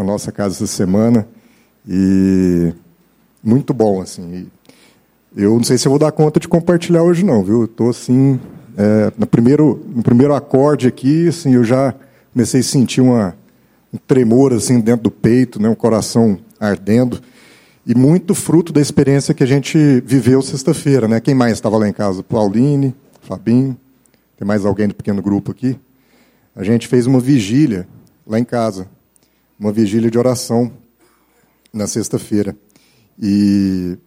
na 0.00 0.04
nossa 0.04 0.32
casa 0.32 0.54
essa 0.54 0.66
semana 0.66 1.28
e 1.86 2.72
muito 3.44 3.74
bom, 3.74 4.00
assim. 4.00 4.46
Eu 5.36 5.54
não 5.56 5.62
sei 5.62 5.76
se 5.76 5.86
eu 5.86 5.90
vou 5.90 5.98
dar 5.98 6.10
conta 6.10 6.40
de 6.40 6.48
compartilhar 6.48 7.02
hoje 7.02 7.22
não, 7.22 7.44
viu? 7.44 7.64
Estou 7.64 7.90
assim, 7.90 8.40
é, 8.78 9.12
no 9.16 9.26
primeiro 9.26 9.84
no 9.94 10.02
primeiro 10.02 10.34
acorde 10.34 10.88
aqui, 10.88 11.28
assim, 11.28 11.54
eu 11.54 11.62
já 11.62 11.94
comecei 12.32 12.60
a 12.60 12.64
sentir 12.64 13.02
uma, 13.02 13.36
um 13.92 13.98
tremor 13.98 14.54
assim 14.54 14.80
dentro 14.80 15.04
do 15.04 15.10
peito, 15.10 15.60
né, 15.60 15.68
um 15.68 15.74
coração 15.74 16.38
ardendo 16.58 17.20
e 17.86 17.94
muito 17.94 18.34
fruto 18.34 18.72
da 18.72 18.80
experiência 18.80 19.34
que 19.34 19.42
a 19.42 19.46
gente 19.46 20.00
viveu 20.06 20.40
sexta-feira, 20.40 21.06
né? 21.08 21.20
Quem 21.20 21.34
mais 21.34 21.52
estava 21.52 21.76
lá 21.76 21.88
em 21.88 21.92
casa? 21.92 22.22
Pauline, 22.22 22.94
Fabinho, 23.20 23.76
tem 24.38 24.48
mais 24.48 24.64
alguém 24.64 24.88
do 24.88 24.94
pequeno 24.94 25.20
grupo 25.20 25.50
aqui? 25.50 25.78
A 26.56 26.64
gente 26.64 26.88
fez 26.88 27.06
uma 27.06 27.20
vigília 27.20 27.86
lá 28.26 28.38
em 28.38 28.44
casa, 28.44 28.86
uma 29.60 29.70
vigília 29.70 30.10
de 30.10 30.18
oração 30.18 30.72
na 31.70 31.86
sexta-feira. 31.86 32.56
E, 33.18 33.98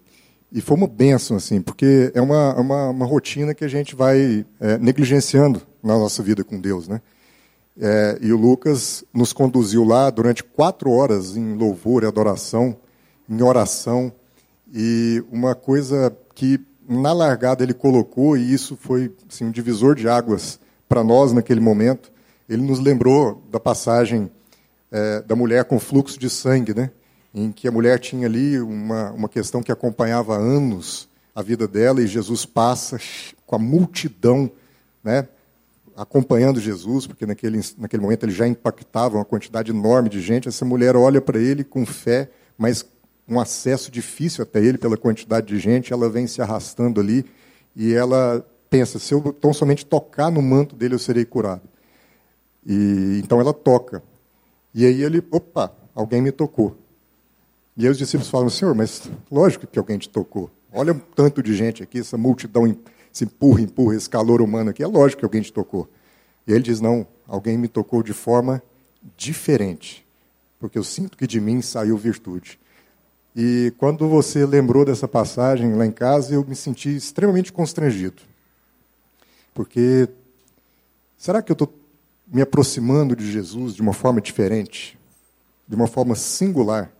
e 0.51 0.59
foi 0.59 0.75
uma 0.75 0.87
benção, 0.87 1.37
assim, 1.37 1.61
porque 1.61 2.11
é 2.15 2.21
uma, 2.21 2.59
uma, 2.59 2.89
uma 2.89 3.05
rotina 3.05 3.53
que 3.53 3.63
a 3.63 3.67
gente 3.67 3.95
vai 3.95 4.43
é, 4.59 4.79
negligenciando 4.79 5.61
na 5.83 5.93
nossa 5.93 6.23
vida 6.23 6.43
com 6.43 6.59
Deus, 6.59 6.87
né? 6.87 6.99
É, 7.79 8.17
e 8.21 8.33
o 8.33 8.37
Lucas 8.37 9.03
nos 9.13 9.31
conduziu 9.31 9.83
lá 9.83 10.09
durante 10.09 10.43
quatro 10.43 10.91
horas 10.91 11.37
em 11.37 11.53
louvor 11.55 12.03
e 12.03 12.07
adoração, 12.07 12.75
em 13.29 13.41
oração, 13.41 14.11
e 14.73 15.23
uma 15.31 15.53
coisa 15.53 16.15
que 16.33 16.59
na 16.87 17.13
largada 17.13 17.63
ele 17.63 17.73
colocou, 17.73 18.35
e 18.35 18.53
isso 18.53 18.75
foi 18.75 19.11
assim, 19.29 19.45
um 19.45 19.51
divisor 19.51 19.95
de 19.95 20.07
águas 20.07 20.59
para 20.89 21.03
nós 21.03 21.31
naquele 21.31 21.59
momento, 21.59 22.11
ele 22.49 22.61
nos 22.61 22.79
lembrou 22.79 23.41
da 23.51 23.59
passagem 23.59 24.29
é, 24.93 25.21
da 25.23 25.35
mulher 25.35 25.65
com 25.65 25.79
fluxo 25.79 26.19
de 26.19 26.29
sangue, 26.29 26.73
né? 26.73 26.91
em 27.33 27.51
que 27.51 27.67
a 27.67 27.71
mulher 27.71 27.99
tinha 27.99 28.27
ali 28.27 28.59
uma, 28.59 29.11
uma 29.11 29.27
questão 29.27 29.63
que 29.63 29.71
acompanhava 29.71 30.37
anos 30.37 31.09
a 31.33 31.41
vida 31.41 31.67
dela, 31.67 31.99
e 31.99 32.05
Jesus 32.05 32.45
passa 32.45 32.99
com 33.47 33.55
a 33.55 33.59
multidão, 33.59 34.51
né? 35.03 35.27
acompanhando 35.95 36.59
Jesus, 36.59 37.07
porque 37.07 37.25
naquele, 37.25 37.59
naquele 37.77 38.03
momento 38.03 38.23
ele 38.23 38.31
já 38.31 38.47
impactava 38.47 39.17
uma 39.17 39.25
quantidade 39.25 39.71
enorme 39.71 40.09
de 40.09 40.21
gente. 40.21 40.47
Essa 40.47 40.63
mulher 40.63 40.95
olha 40.95 41.19
para 41.19 41.39
ele 41.39 41.63
com 41.63 41.85
fé, 41.85 42.29
mas 42.55 42.85
um 43.27 43.39
acesso 43.39 43.91
difícil 43.91 44.43
até 44.43 44.63
ele 44.63 44.77
pela 44.77 44.97
quantidade 44.97 45.47
de 45.47 45.59
gente. 45.59 45.93
Ela 45.93 46.09
vem 46.09 46.27
se 46.27 46.41
arrastando 46.41 46.99
ali 46.99 47.25
e 47.75 47.93
ela 47.93 48.45
pensa: 48.69 48.97
se 48.97 49.13
eu 49.13 49.21
tão 49.33 49.53
somente 49.53 49.85
tocar 49.85 50.31
no 50.31 50.41
manto 50.41 50.75
dele, 50.75 50.95
eu 50.95 50.99
serei 50.99 51.25
curado. 51.25 51.61
E 52.65 53.21
então 53.23 53.39
ela 53.39 53.53
toca. 53.53 54.01
E 54.73 54.85
aí 54.85 55.03
ele, 55.03 55.23
opa, 55.31 55.73
alguém 55.93 56.21
me 56.21 56.31
tocou. 56.31 56.75
E 57.77 57.85
aí 57.85 57.91
os 57.91 57.97
discípulos 57.97 58.29
falam: 58.29 58.49
Senhor, 58.49 58.73
mas 58.73 59.09
lógico 59.31 59.67
que 59.67 59.77
alguém 59.77 59.97
te 59.97 60.09
tocou. 60.09 60.49
Olha 60.71 60.93
um 60.93 60.99
tanto 60.99 61.43
de 61.43 61.53
gente 61.53 61.83
aqui, 61.83 61.99
essa 61.99 62.17
multidão 62.17 62.75
se 63.11 63.25
empurra, 63.25 63.61
empurra, 63.61 63.95
esse 63.95 64.09
calor 64.09 64.41
humano 64.41 64.71
aqui, 64.71 64.81
é 64.81 64.87
lógico 64.87 65.19
que 65.19 65.25
alguém 65.25 65.41
te 65.41 65.53
tocou. 65.53 65.87
E 66.47 66.51
ele 66.51 66.63
diz: 66.63 66.81
Não, 66.81 67.05
alguém 67.27 67.57
me 67.57 67.67
tocou 67.67 68.01
de 68.01 68.13
forma 68.13 68.61
diferente, 69.15 70.05
porque 70.59 70.77
eu 70.77 70.83
sinto 70.83 71.17
que 71.17 71.27
de 71.27 71.39
mim 71.39 71.61
saiu 71.61 71.97
virtude. 71.97 72.59
E 73.35 73.73
quando 73.77 74.07
você 74.07 74.45
lembrou 74.45 74.85
dessa 74.85 75.07
passagem 75.07 75.73
lá 75.73 75.85
em 75.85 75.91
casa, 75.91 76.35
eu 76.35 76.45
me 76.45 76.55
senti 76.55 76.95
extremamente 76.95 77.51
constrangido. 77.51 78.21
Porque 79.53 80.07
será 81.17 81.41
que 81.41 81.51
eu 81.51 81.53
estou 81.53 81.67
me 82.33 82.41
aproximando 82.41 83.15
de 83.15 83.31
Jesus 83.31 83.75
de 83.75 83.81
uma 83.81 83.93
forma 83.93 84.19
diferente, 84.19 84.99
de 85.67 85.75
uma 85.75 85.87
forma 85.87 86.15
singular, 86.15 86.91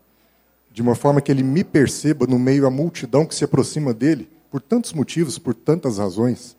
de 0.72 0.82
uma 0.82 0.96
forma 0.96 1.20
que 1.20 1.32
ele 1.32 1.44
me 1.44 1.64
perceba 1.64 2.26
no 2.28 2.40
meio 2.40 2.62
da 2.62 2.70
multidão 2.70 3.26
que 3.26 3.36
se 3.36 3.44
aproxima 3.44 3.94
dele? 3.94 4.30
por 4.54 4.62
tantos 4.62 4.94
motivos, 4.94 5.40
por 5.40 5.56
tantas 5.56 5.98
razões. 5.98 6.56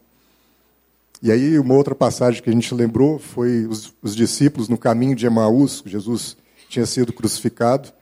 E 1.23 1.31
aí, 1.31 1.57
uma 1.61 1.75
outra 1.75 1.95
passagem 1.95 2.43
que 2.43 2.51
a 2.51 2.53
gente 2.53 2.75
lembrou 2.75 3.21
foi 3.21 3.69
os, 3.69 3.95
os 4.03 4.17
discípulos 4.17 4.69
no 4.69 4.77
caminho 4.77 5.15
de 5.15 5.25
Emaús, 5.25 5.81
Jesus 5.87 6.37
tinha 6.69 6.85
sido 6.87 7.13
crucificado, 7.13 7.93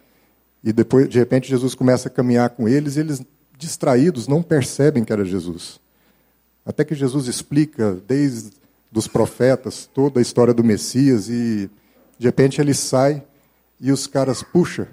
e 0.64 0.72
depois, 0.72 1.10
de 1.10 1.18
repente, 1.18 1.46
Jesus 1.46 1.74
começa 1.74 2.08
a 2.08 2.10
caminhar 2.10 2.48
com 2.48 2.66
eles, 2.66 2.96
e 2.96 3.00
eles, 3.00 3.22
distraídos, 3.58 4.26
não 4.26 4.42
percebem 4.42 5.04
que 5.04 5.12
era 5.12 5.26
Jesus. 5.26 5.78
Até 6.64 6.86
que 6.86 6.94
Jesus 6.94 7.26
explica, 7.26 8.00
desde 8.08 8.50
os 8.94 9.06
profetas, 9.06 9.88
toda 9.92 10.20
a 10.20 10.22
história 10.22 10.52
do 10.52 10.62
Messias, 10.62 11.28
e 11.28 11.70
de 12.18 12.26
repente 12.26 12.60
ele 12.60 12.74
sai, 12.74 13.22
e 13.80 13.90
os 13.90 14.06
caras, 14.06 14.42
puxa, 14.42 14.88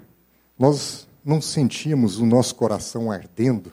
nós 0.58 1.06
não 1.24 1.40
sentíamos 1.40 2.18
o 2.18 2.26
nosso 2.26 2.54
coração 2.54 3.10
ardendo 3.10 3.72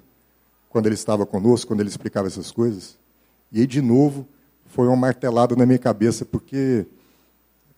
quando 0.70 0.86
ele 0.86 0.96
estava 0.96 1.26
conosco, 1.26 1.68
quando 1.68 1.80
ele 1.80 1.90
explicava 1.90 2.28
essas 2.28 2.52
coisas. 2.52 2.98
E 3.52 3.62
aí, 3.62 3.68
de 3.68 3.82
novo, 3.82 4.28
foi 4.66 4.88
uma 4.88 4.96
martelada 4.96 5.56
na 5.56 5.66
minha 5.66 5.80
cabeça, 5.80 6.26
porque 6.26 6.86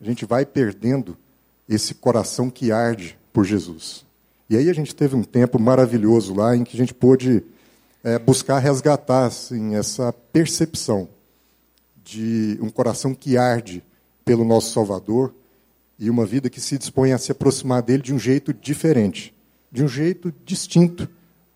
a 0.02 0.04
gente 0.04 0.26
vai 0.26 0.46
perdendo 0.46 1.16
esse 1.68 1.94
coração 1.94 2.50
que 2.50 2.72
arde 2.72 3.18
por 3.32 3.46
Jesus. 3.46 4.06
E 4.50 4.58
aí 4.58 4.70
a 4.70 4.74
gente 4.74 4.96
teve 4.96 5.16
um 5.16 5.24
tempo 5.24 5.60
maravilhoso 5.60 6.34
lá 6.34 6.56
em 6.56 6.64
que 6.64 6.76
a 6.76 6.80
gente 6.80 6.94
pôde 6.94 7.44
é, 8.04 8.18
buscar 8.18 8.58
resgatar 8.58 9.26
assim, 9.26 9.76
essa 9.76 10.12
percepção 10.12 11.08
de 12.10 12.58
um 12.60 12.70
coração 12.70 13.14
que 13.14 13.38
arde 13.38 13.84
pelo 14.26 14.44
nosso 14.44 14.74
Salvador 14.74 15.34
e 16.00 16.10
uma 16.10 16.26
vida 16.26 16.50
que 16.50 16.60
se 16.60 16.78
dispõe 16.78 17.12
a 17.12 17.18
se 17.20 17.32
aproximar 17.32 17.84
dele 17.84 18.02
de 18.02 18.14
um 18.14 18.18
jeito 18.18 18.52
diferente, 18.52 19.36
de 19.72 19.84
um 19.84 19.88
jeito 19.88 20.34
distinto 20.44 21.08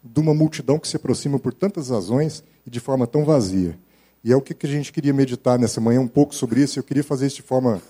de 0.04 0.20
uma 0.20 0.34
multidão 0.34 0.78
que 0.78 0.88
se 0.88 0.96
aproxima 0.96 1.40
por 1.40 1.54
tantas 1.54 1.90
razões 1.90 2.44
e 2.68 2.70
de 2.70 2.80
forma 2.80 3.08
tão 3.08 3.26
vazia. 3.26 3.80
E 4.24 4.32
é 4.32 4.36
o 4.36 4.42
que 4.42 4.56
a 4.66 4.70
gente 4.70 4.94
queria 4.94 5.14
meditar 5.14 5.58
nessa 5.58 5.82
manhã 5.82 6.00
um 6.00 6.08
pouco 6.08 6.36
sobre 6.36 6.62
isso. 6.62 6.78
Eu 6.78 6.84
queria 6.84 7.04
fazer 7.04 7.28
isso 7.28 7.38
de 7.38 7.42
forma 7.42 7.82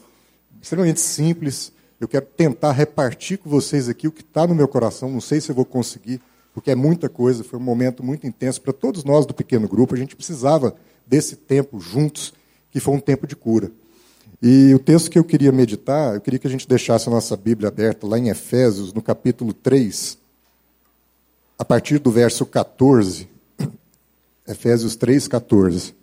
extremamente 0.62 1.01
simples. 1.01 1.74
Eu 2.00 2.07
quero 2.07 2.25
tentar 2.25 2.72
repartir 2.72 3.40
com 3.40 3.50
vocês 3.50 3.90
aqui 3.90 4.07
o 4.07 4.12
que 4.12 4.22
está 4.22 4.47
no 4.47 4.56
meu 4.56 4.68
coração. 4.68 5.12
Não 5.12 5.22
sei 5.22 5.41
se 5.41 5.51
eu 5.51 5.56
vou 5.56 5.66
conseguir, 5.66 6.22
porque 6.53 6.72
é 6.72 6.75
muita 6.75 7.09
coisa. 7.09 7.44
Foi 7.44 7.59
um 7.59 7.63
momento 7.63 8.03
muito 8.03 8.25
intenso 8.25 8.62
para 8.62 8.72
todos 8.72 9.03
nós 9.03 9.25
do 9.25 9.34
pequeno 9.34 9.68
grupo. 9.68 9.95
A 9.95 9.97
gente 9.97 10.16
precisava 10.16 10.75
desse 11.06 11.35
tempo 11.35 11.80
juntos, 11.80 12.34
que 12.74 12.80
foi 12.80 12.96
um 12.96 13.00
tempo 13.00 13.28
de 13.28 13.36
cura. 13.36 13.72
E 14.42 14.74
o 14.74 14.80
texto 14.80 15.12
que 15.12 15.20
eu 15.20 15.24
queria 15.24 15.52
meditar, 15.52 16.16
eu 16.16 16.20
queria 16.20 16.40
que 16.40 16.48
a 16.48 16.50
gente 16.50 16.68
deixasse 16.68 17.08
a 17.08 17.12
nossa 17.12 17.38
Bíblia 17.38 17.70
aberta 17.70 18.08
lá 18.08 18.18
em 18.18 18.30
Efésios, 18.30 18.92
no 18.92 19.02
capítulo 19.02 19.54
3 19.54 20.18
a 21.58 21.64
partir 21.64 22.00
do 22.00 22.12
verso 22.12 22.46
14, 22.48 23.30
Efésios 24.48 24.96
3, 24.96 25.28
14. 25.28 25.96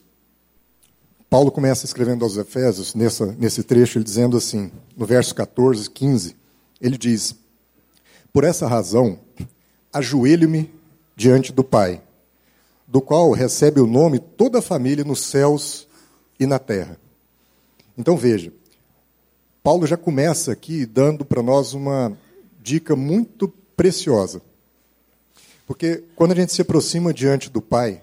Paulo 1.29 1.51
começa 1.51 1.85
escrevendo 1.85 2.25
aos 2.25 2.37
Efésios, 2.37 2.95
nessa, 2.95 3.27
nesse 3.39 3.65
trecho, 3.65 3.99
ele 3.99 4.05
dizendo 4.05 4.37
assim, 4.37 4.71
no 4.97 5.05
verso 5.05 5.35
14, 5.35 5.91
15, 5.91 6.37
ele 6.81 6.97
diz: 6.97 7.35
Por 8.33 8.45
essa 8.45 8.67
razão, 8.69 9.19
ajoelho-me 9.93 10.73
diante 11.17 11.53
do 11.53 11.65
Pai, 11.65 12.01
do 12.87 13.01
qual 13.01 13.33
recebe 13.33 13.81
o 13.81 13.87
nome 13.89 14.21
toda 14.21 14.61
a 14.61 14.63
família 14.63 15.05
nos 15.05 15.21
céus 15.21 15.90
e 16.41 16.47
na 16.47 16.59
terra. 16.59 16.99
Então 17.97 18.17
veja, 18.17 18.51
Paulo 19.63 19.87
já 19.87 19.99
começa 19.99 20.51
aqui 20.51 20.87
dando 20.87 21.23
para 21.23 21.43
nós 21.43 21.75
uma 21.75 22.17
dica 22.63 22.97
muito 22.97 23.47
preciosa. 23.77 24.41
Porque 25.67 26.03
quando 26.17 26.33
a 26.33 26.35
gente 26.35 26.53
se 26.53 26.63
aproxima 26.63 27.13
diante 27.13 27.51
do 27.51 27.61
Pai, 27.61 28.03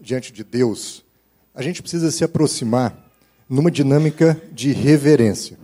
diante 0.00 0.32
de 0.32 0.44
Deus, 0.44 1.04
a 1.52 1.60
gente 1.60 1.82
precisa 1.82 2.10
se 2.10 2.22
aproximar 2.22 3.10
numa 3.48 3.70
dinâmica 3.70 4.40
de 4.52 4.72
reverência 4.72 5.58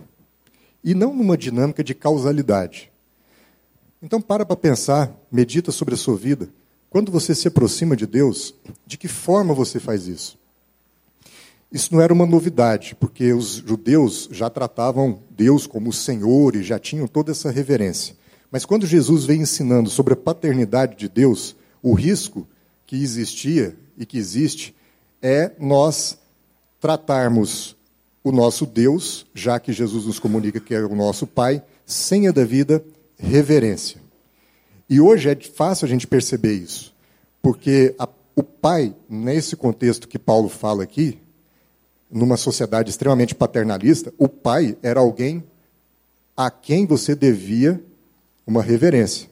e 0.82 0.93
não 0.93 1.14
numa 1.14 1.38
dinâmica 1.38 1.84
de 1.84 1.94
causalidade. 1.94 2.90
Então 4.02 4.20
para 4.20 4.44
para 4.44 4.56
pensar, 4.56 5.14
medita 5.31 5.70
sobre 5.70 5.94
a 5.94 5.96
sua 5.96 6.17
vida. 6.17 6.49
Quando 6.88 7.12
você 7.12 7.34
se 7.34 7.46
aproxima 7.46 7.94
de 7.94 8.06
Deus, 8.06 8.55
de 8.84 8.99
que 8.99 9.06
forma 9.06 9.55
você 9.55 9.78
faz 9.78 10.08
isso? 10.08 10.39
Isso 11.72 11.94
não 11.94 12.00
era 12.00 12.12
uma 12.12 12.26
novidade, 12.26 12.96
porque 12.99 13.32
os 13.32 13.62
judeus 13.64 14.28
já 14.32 14.50
tratavam 14.50 15.20
Deus 15.31 15.67
como 15.67 15.93
Senhor 15.93 16.56
e 16.56 16.62
já 16.62 16.78
tinham 16.78 17.06
toda 17.06 17.31
essa 17.31 17.50
reverência. 17.50 18.17
Mas 18.50 18.64
quando 18.64 18.87
Jesus 18.87 19.25
vem 19.25 19.43
ensinando 19.43 19.88
sobre 19.88 20.14
a 20.14 20.17
paternidade 20.17 20.96
de 20.96 21.08
Deus, 21.08 21.55
o 21.81 21.94
risco 21.94 22.46
que 22.84 22.96
existia 22.96 23.76
e 23.96 24.05
que 24.05 24.19
existe 24.19 24.75
é 25.22 25.52
nós 25.61 26.19
tratarmos 26.81 27.76
o 28.25 28.32
nosso 28.32 28.67
Deus, 28.67 29.25
já 29.32 29.61
que 29.61 29.72
Jesus 29.72 30.06
nos 30.06 30.19
comunica 30.19 30.58
que 30.58 30.75
é 30.75 30.81
o 30.81 30.94
nosso 30.96 31.26
Pai, 31.26 31.62
sem 31.87 32.26
a 32.26 32.32
devida 32.32 32.84
reverência. 33.17 34.00
E 34.88 35.00
hoje 35.00 35.31
é 35.31 35.37
fácil 35.37 35.87
a 35.87 35.88
gente 35.88 36.06
perceber 36.06 36.55
isso, 36.55 36.93
porque 37.40 37.94
a, 37.96 38.08
o 38.34 38.43
Pai, 38.43 38.93
nesse 39.08 39.55
contexto 39.55 40.08
que 40.08 40.19
Paulo 40.19 40.49
fala 40.49 40.82
aqui, 40.82 41.19
numa 42.10 42.36
sociedade 42.36 42.90
extremamente 42.90 43.34
paternalista, 43.34 44.12
o 44.18 44.28
Pai 44.28 44.76
era 44.82 45.00
alguém 45.00 45.44
a 46.36 46.50
quem 46.50 46.86
você 46.86 47.14
devia 47.14 47.82
uma 48.46 48.62
reverência. 48.62 49.28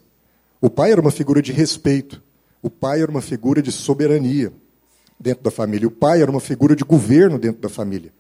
O 0.61 0.69
pai 0.69 0.93
era 0.93 1.01
uma 1.01 1.11
figura 1.11 1.41
de 1.41 1.53
respeito. 1.53 2.23
O 2.63 2.69
pai 2.69 3.01
era 3.01 3.11
uma 3.11 3.23
figura 3.23 3.63
de 3.63 3.73
soberania 3.73 4.53
dentro 5.19 5.43
da 5.43 5.51
família. 5.51 5.89
O 5.89 5.91
pai 5.91 6.21
era 6.21 6.31
uma 6.31 6.41
figura 6.41 6.77
de 6.77 6.85
governo 6.85 7.39
dentro 7.39 7.61
da 7.63 7.69
família. 7.69 8.13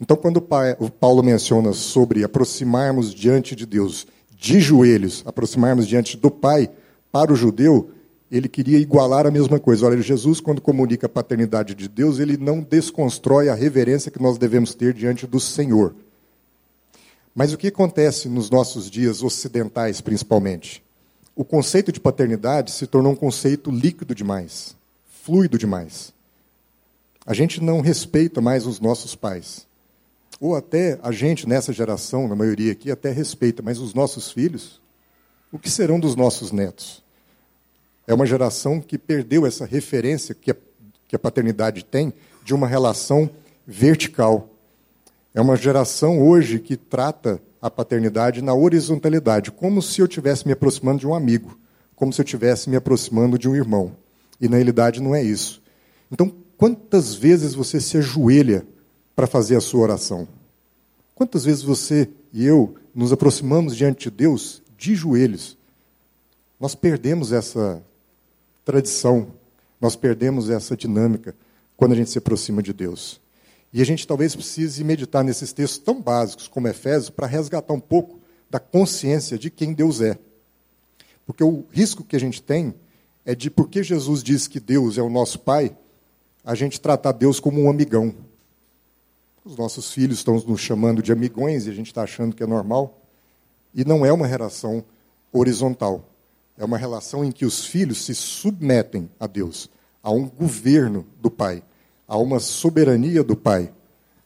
Então, 0.00 0.16
quando 0.16 0.38
o, 0.38 0.40
pai, 0.40 0.74
o 0.78 0.88
Paulo 0.88 1.22
menciona 1.22 1.72
sobre 1.72 2.24
aproximarmos 2.24 3.12
diante 3.12 3.54
de 3.54 3.66
Deus 3.66 4.06
de 4.34 4.58
joelhos, 4.58 5.22
aproximarmos 5.26 5.86
diante 5.86 6.16
do 6.16 6.30
Pai, 6.30 6.70
para 7.12 7.30
o 7.30 7.36
judeu, 7.36 7.90
ele 8.30 8.48
queria 8.48 8.78
igualar 8.78 9.26
a 9.26 9.30
mesma 9.30 9.58
coisa. 9.58 9.86
Olha, 9.86 10.00
Jesus, 10.00 10.40
quando 10.40 10.60
comunica 10.60 11.06
a 11.06 11.10
paternidade 11.10 11.74
de 11.74 11.88
Deus, 11.88 12.18
ele 12.18 12.36
não 12.36 12.60
desconstrói 12.60 13.48
a 13.48 13.54
reverência 13.54 14.10
que 14.10 14.22
nós 14.22 14.38
devemos 14.38 14.72
ter 14.74 14.94
diante 14.94 15.26
do 15.26 15.40
Senhor. 15.40 15.94
Mas 17.34 17.52
o 17.52 17.58
que 17.58 17.68
acontece 17.68 18.28
nos 18.28 18.48
nossos 18.48 18.88
dias 18.90 19.22
ocidentais, 19.22 20.00
principalmente? 20.00 20.82
O 21.34 21.44
conceito 21.44 21.90
de 21.90 21.98
paternidade 21.98 22.70
se 22.70 22.86
tornou 22.86 23.12
um 23.12 23.16
conceito 23.16 23.70
líquido 23.70 24.14
demais, 24.14 24.76
fluido 25.22 25.58
demais. 25.58 26.12
A 27.26 27.34
gente 27.34 27.62
não 27.62 27.80
respeita 27.80 28.40
mais 28.40 28.66
os 28.66 28.78
nossos 28.80 29.14
pais. 29.14 29.66
Ou 30.40 30.54
até 30.54 30.98
a 31.02 31.12
gente, 31.12 31.48
nessa 31.48 31.72
geração, 31.72 32.28
na 32.28 32.34
maioria 32.36 32.72
aqui, 32.72 32.90
até 32.90 33.10
respeita, 33.10 33.62
mas 33.62 33.78
os 33.78 33.92
nossos 33.92 34.30
filhos, 34.30 34.80
o 35.52 35.58
que 35.58 35.70
serão 35.70 35.98
dos 36.00 36.16
nossos 36.16 36.52
netos? 36.52 37.02
É 38.10 38.12
uma 38.12 38.26
geração 38.26 38.80
que 38.80 38.98
perdeu 38.98 39.46
essa 39.46 39.64
referência 39.64 40.34
que 40.34 40.50
a, 40.50 40.56
que 41.06 41.14
a 41.14 41.18
paternidade 41.18 41.84
tem 41.84 42.12
de 42.44 42.52
uma 42.52 42.66
relação 42.66 43.30
vertical. 43.64 44.50
É 45.32 45.40
uma 45.40 45.54
geração 45.54 46.20
hoje 46.20 46.58
que 46.58 46.76
trata 46.76 47.40
a 47.62 47.70
paternidade 47.70 48.42
na 48.42 48.52
horizontalidade, 48.52 49.52
como 49.52 49.80
se 49.80 50.00
eu 50.00 50.06
estivesse 50.06 50.44
me 50.44 50.52
aproximando 50.52 50.98
de 50.98 51.06
um 51.06 51.14
amigo, 51.14 51.56
como 51.94 52.12
se 52.12 52.20
eu 52.20 52.24
estivesse 52.24 52.68
me 52.68 52.74
aproximando 52.74 53.38
de 53.38 53.48
um 53.48 53.54
irmão. 53.54 53.92
E 54.40 54.48
na 54.48 54.56
realidade 54.56 55.00
não 55.00 55.14
é 55.14 55.22
isso. 55.22 55.62
Então, 56.10 56.34
quantas 56.56 57.14
vezes 57.14 57.54
você 57.54 57.80
se 57.80 57.96
ajoelha 57.96 58.66
para 59.14 59.28
fazer 59.28 59.54
a 59.54 59.60
sua 59.60 59.82
oração? 59.82 60.26
Quantas 61.14 61.44
vezes 61.44 61.62
você 61.62 62.10
e 62.32 62.44
eu 62.44 62.74
nos 62.92 63.12
aproximamos 63.12 63.76
diante 63.76 64.10
de 64.10 64.16
Deus 64.16 64.64
de 64.76 64.96
joelhos? 64.96 65.56
Nós 66.58 66.74
perdemos 66.74 67.30
essa 67.30 67.80
tradição, 68.70 69.32
nós 69.80 69.96
perdemos 69.96 70.48
essa 70.48 70.76
dinâmica 70.76 71.34
quando 71.76 71.90
a 71.90 71.96
gente 71.96 72.08
se 72.08 72.18
aproxima 72.18 72.62
de 72.62 72.72
Deus. 72.72 73.20
E 73.72 73.82
a 73.82 73.84
gente 73.84 74.06
talvez 74.06 74.36
precise 74.36 74.84
meditar 74.84 75.24
nesses 75.24 75.52
textos 75.52 75.78
tão 75.78 76.00
básicos 76.00 76.46
como 76.46 76.68
Efésios 76.68 77.10
para 77.10 77.26
resgatar 77.26 77.72
um 77.72 77.80
pouco 77.80 78.20
da 78.48 78.60
consciência 78.60 79.36
de 79.36 79.50
quem 79.50 79.72
Deus 79.72 80.00
é. 80.00 80.16
Porque 81.26 81.42
o 81.42 81.64
risco 81.72 82.04
que 82.04 82.14
a 82.14 82.20
gente 82.20 82.40
tem 82.40 82.72
é 83.24 83.34
de, 83.34 83.50
porque 83.50 83.82
Jesus 83.82 84.22
diz 84.22 84.46
que 84.46 84.60
Deus 84.60 84.98
é 84.98 85.02
o 85.02 85.10
nosso 85.10 85.40
Pai, 85.40 85.76
a 86.44 86.54
gente 86.54 86.80
tratar 86.80 87.10
Deus 87.10 87.40
como 87.40 87.60
um 87.60 87.68
amigão. 87.68 88.14
Os 89.44 89.56
nossos 89.56 89.92
filhos 89.92 90.18
estão 90.18 90.36
nos 90.46 90.60
chamando 90.60 91.02
de 91.02 91.10
amigões 91.10 91.66
e 91.66 91.70
a 91.70 91.74
gente 91.74 91.88
está 91.88 92.02
achando 92.04 92.36
que 92.36 92.42
é 92.44 92.46
normal. 92.46 93.02
E 93.74 93.84
não 93.84 94.06
é 94.06 94.12
uma 94.12 94.28
relação 94.28 94.84
horizontal. 95.32 96.09
É 96.60 96.64
uma 96.66 96.76
relação 96.76 97.24
em 97.24 97.32
que 97.32 97.46
os 97.46 97.64
filhos 97.64 98.04
se 98.04 98.14
submetem 98.14 99.08
a 99.18 99.26
Deus, 99.26 99.70
a 100.02 100.10
um 100.10 100.28
governo 100.28 101.06
do 101.18 101.30
Pai, 101.30 101.62
a 102.06 102.18
uma 102.18 102.38
soberania 102.38 103.24
do 103.24 103.34
Pai, 103.34 103.72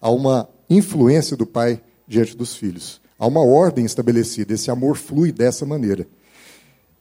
a 0.00 0.10
uma 0.10 0.48
influência 0.68 1.36
do 1.36 1.46
Pai 1.46 1.80
diante 2.08 2.36
dos 2.36 2.56
filhos. 2.56 3.00
Há 3.16 3.24
uma 3.24 3.40
ordem 3.40 3.84
estabelecida, 3.84 4.52
esse 4.52 4.68
amor 4.68 4.96
flui 4.96 5.30
dessa 5.30 5.64
maneira. 5.64 6.08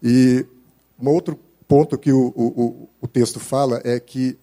E 0.03 0.45
um 1.01 1.09
outro 1.09 1.39
ponto 1.67 1.97
que 1.97 2.11
o, 2.11 2.27
o, 2.35 2.89
o 3.01 3.07
texto 3.07 3.39
fala 3.39 3.81
é 3.83 3.99
que 3.99 4.37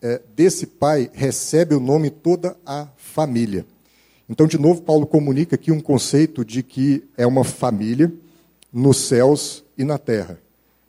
é, 0.00 0.18
desse 0.34 0.66
pai 0.66 1.10
recebe 1.12 1.74
o 1.74 1.80
nome 1.80 2.08
toda 2.08 2.56
a 2.64 2.88
família. 2.96 3.66
Então, 4.30 4.46
de 4.46 4.56
novo, 4.56 4.80
Paulo 4.80 5.06
comunica 5.06 5.56
aqui 5.56 5.70
um 5.70 5.80
conceito 5.80 6.42
de 6.42 6.62
que 6.62 7.04
é 7.18 7.26
uma 7.26 7.44
família 7.44 8.10
nos 8.72 8.96
céus 8.96 9.64
e 9.76 9.84
na 9.84 9.98
terra. 9.98 10.38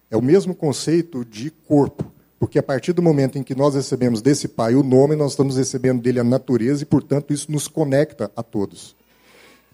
É 0.09 0.15
o 0.15 0.21
mesmo 0.21 0.55
conceito 0.55 1.25
de 1.25 1.49
corpo, 1.49 2.05
porque 2.39 2.59
a 2.59 2.63
partir 2.63 2.93
do 2.93 3.01
momento 3.01 3.37
em 3.37 3.43
que 3.43 3.55
nós 3.55 3.75
recebemos 3.75 4.21
desse 4.21 4.47
pai 4.47 4.75
o 4.75 4.83
nome, 4.83 5.15
nós 5.15 5.31
estamos 5.31 5.57
recebendo 5.57 6.01
dele 6.01 6.19
a 6.19 6.23
natureza 6.23 6.83
e, 6.83 6.85
portanto, 6.85 7.33
isso 7.33 7.51
nos 7.51 7.67
conecta 7.67 8.31
a 8.35 8.43
todos. 8.43 8.95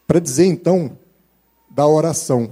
Para 0.08 0.20
dizer, 0.20 0.46
então, 0.46 0.98
da 1.70 1.88
oração. 1.88 2.50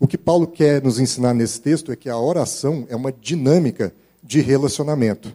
O 0.00 0.06
que 0.06 0.16
Paulo 0.16 0.46
quer 0.46 0.82
nos 0.82 0.98
ensinar 0.98 1.34
nesse 1.34 1.60
texto 1.60 1.92
é 1.92 1.96
que 1.96 2.08
a 2.08 2.18
oração 2.18 2.86
é 2.88 2.96
uma 2.96 3.12
dinâmica 3.12 3.92
de 4.22 4.40
relacionamento. 4.40 5.34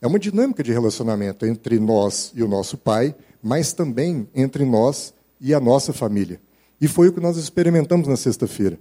É 0.00 0.06
uma 0.06 0.18
dinâmica 0.18 0.62
de 0.62 0.72
relacionamento 0.72 1.46
entre 1.46 1.78
nós 1.78 2.32
e 2.34 2.42
o 2.42 2.48
nosso 2.48 2.76
pai, 2.76 3.14
mas 3.42 3.72
também 3.72 4.28
entre 4.34 4.64
nós 4.64 5.14
e 5.40 5.54
a 5.54 5.60
nossa 5.60 5.92
família. 5.92 6.40
E 6.82 6.88
foi 6.88 7.08
o 7.08 7.12
que 7.14 7.20
nós 7.20 7.38
experimentamos 7.38 8.08
na 8.08 8.16
sexta-feira. 8.16 8.78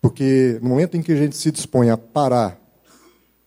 Porque 0.00 0.58
no 0.62 0.70
momento 0.70 0.96
em 0.96 1.02
que 1.02 1.12
a 1.12 1.16
gente 1.16 1.36
se 1.36 1.52
dispõe 1.52 1.90
a 1.90 1.96
parar 1.96 2.58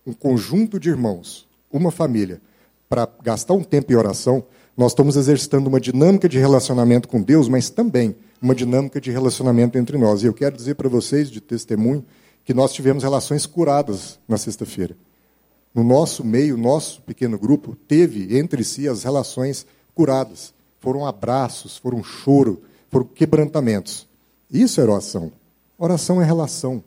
um 0.05 0.13
conjunto 0.13 0.79
de 0.79 0.89
irmãos, 0.89 1.47
uma 1.69 1.91
família, 1.91 2.41
para 2.87 3.09
gastar 3.23 3.55
um 3.55 3.63
tempo 3.63 3.91
em 3.91 3.95
oração, 3.95 4.43
nós 4.77 4.91
estamos 4.91 5.17
exercitando 5.17 5.67
uma 5.67 5.81
dinâmica 5.81 6.29
de 6.29 6.37
relacionamento 6.37 7.07
com 7.07 7.21
Deus, 7.21 7.49
mas 7.49 7.69
também 7.69 8.15
uma 8.41 8.55
dinâmica 8.55 9.01
de 9.01 9.11
relacionamento 9.11 9.77
entre 9.77 9.97
nós. 9.97 10.21
E 10.21 10.27
eu 10.27 10.33
quero 10.33 10.55
dizer 10.55 10.75
para 10.75 10.87
vocês, 10.87 11.29
de 11.29 11.41
testemunho, 11.41 12.05
que 12.45 12.53
nós 12.53 12.71
tivemos 12.71 13.03
relações 13.03 13.45
curadas 13.45 14.19
na 14.27 14.37
sexta-feira 14.37 14.95
no 15.73 15.83
nosso 15.83 16.23
meio, 16.23 16.57
nosso 16.57 17.01
pequeno 17.01 17.39
grupo, 17.39 17.75
teve 17.87 18.37
entre 18.37 18.63
si 18.63 18.87
as 18.87 19.03
relações 19.03 19.65
curadas. 19.95 20.53
Foram 20.79 21.05
abraços, 21.05 21.77
foram 21.77 22.03
choro, 22.03 22.61
foram 22.91 23.05
quebrantamentos. 23.05 24.07
Isso 24.51 24.79
é 24.81 24.83
oração. 24.83 25.31
Oração 25.77 26.21
é 26.21 26.25
relação. 26.25 26.83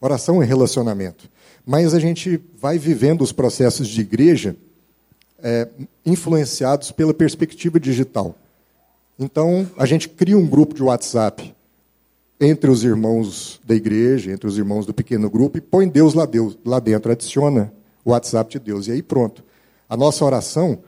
Oração 0.00 0.42
é 0.42 0.46
relacionamento. 0.46 1.30
Mas 1.64 1.94
a 1.94 2.00
gente 2.00 2.40
vai 2.56 2.78
vivendo 2.78 3.22
os 3.22 3.30
processos 3.30 3.86
de 3.86 4.00
igreja 4.00 4.56
é, 5.42 5.68
influenciados 6.04 6.90
pela 6.90 7.14
perspectiva 7.14 7.78
digital. 7.78 8.34
Então, 9.18 9.68
a 9.76 9.86
gente 9.86 10.08
cria 10.08 10.36
um 10.36 10.46
grupo 10.46 10.74
de 10.74 10.82
WhatsApp 10.82 11.54
entre 12.40 12.70
os 12.70 12.82
irmãos 12.82 13.60
da 13.64 13.74
igreja, 13.74 14.32
entre 14.32 14.46
os 14.46 14.58
irmãos 14.58 14.86
do 14.86 14.92
pequeno 14.92 15.30
grupo, 15.30 15.58
e 15.58 15.60
põe 15.60 15.88
Deus 15.88 16.14
lá, 16.14 16.26
Deus, 16.26 16.58
lá 16.64 16.80
dentro, 16.80 17.12
adiciona 17.12 17.72
o 18.04 18.10
WhatsApp 18.10 18.50
de 18.50 18.58
Deus. 18.58 18.88
E 18.88 18.92
aí 18.92 19.02
pronto. 19.02 19.44
A 19.88 19.96
nossa 19.96 20.24
oração 20.24 20.78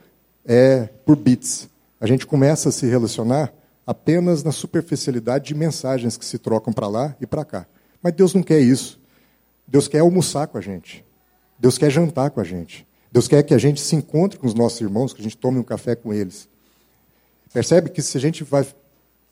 é 0.45 0.89
por 1.05 1.15
bits. 1.15 1.69
A 1.99 2.05
gente 2.05 2.25
começa 2.27 2.69
a 2.69 2.71
se 2.71 2.85
relacionar 2.85 3.53
apenas 3.87 4.43
na 4.43 4.51
superficialidade 4.51 5.45
de 5.45 5.55
mensagens 5.55 6.17
que 6.17 6.25
se 6.25 6.37
trocam 6.37 6.73
para 6.73 6.89
lá 6.89 7.15
e 7.21 7.25
para 7.25 7.45
cá. 7.45 7.65
Mas 8.03 8.11
Deus 8.11 8.33
não 8.33 8.43
quer 8.43 8.59
isso. 8.59 8.99
Deus 9.65 9.87
quer 9.87 9.99
almoçar 9.99 10.47
com 10.47 10.57
a 10.57 10.61
gente. 10.61 11.05
Deus 11.57 11.77
quer 11.77 11.89
jantar 11.89 12.29
com 12.31 12.41
a 12.41 12.43
gente. 12.43 12.85
Deus 13.09 13.29
quer 13.29 13.41
que 13.43 13.53
a 13.53 13.57
gente 13.57 13.79
se 13.79 13.95
encontre 13.95 14.37
com 14.37 14.45
os 14.45 14.53
nossos 14.53 14.81
irmãos, 14.81 15.13
que 15.13 15.21
a 15.21 15.23
gente 15.23 15.37
tome 15.37 15.57
um 15.57 15.63
café 15.63 15.95
com 15.95 16.13
eles. 16.13 16.49
Percebe 17.53 17.89
que 17.89 18.01
se 18.01 18.17
a 18.17 18.21
gente 18.21 18.43
vai 18.43 18.67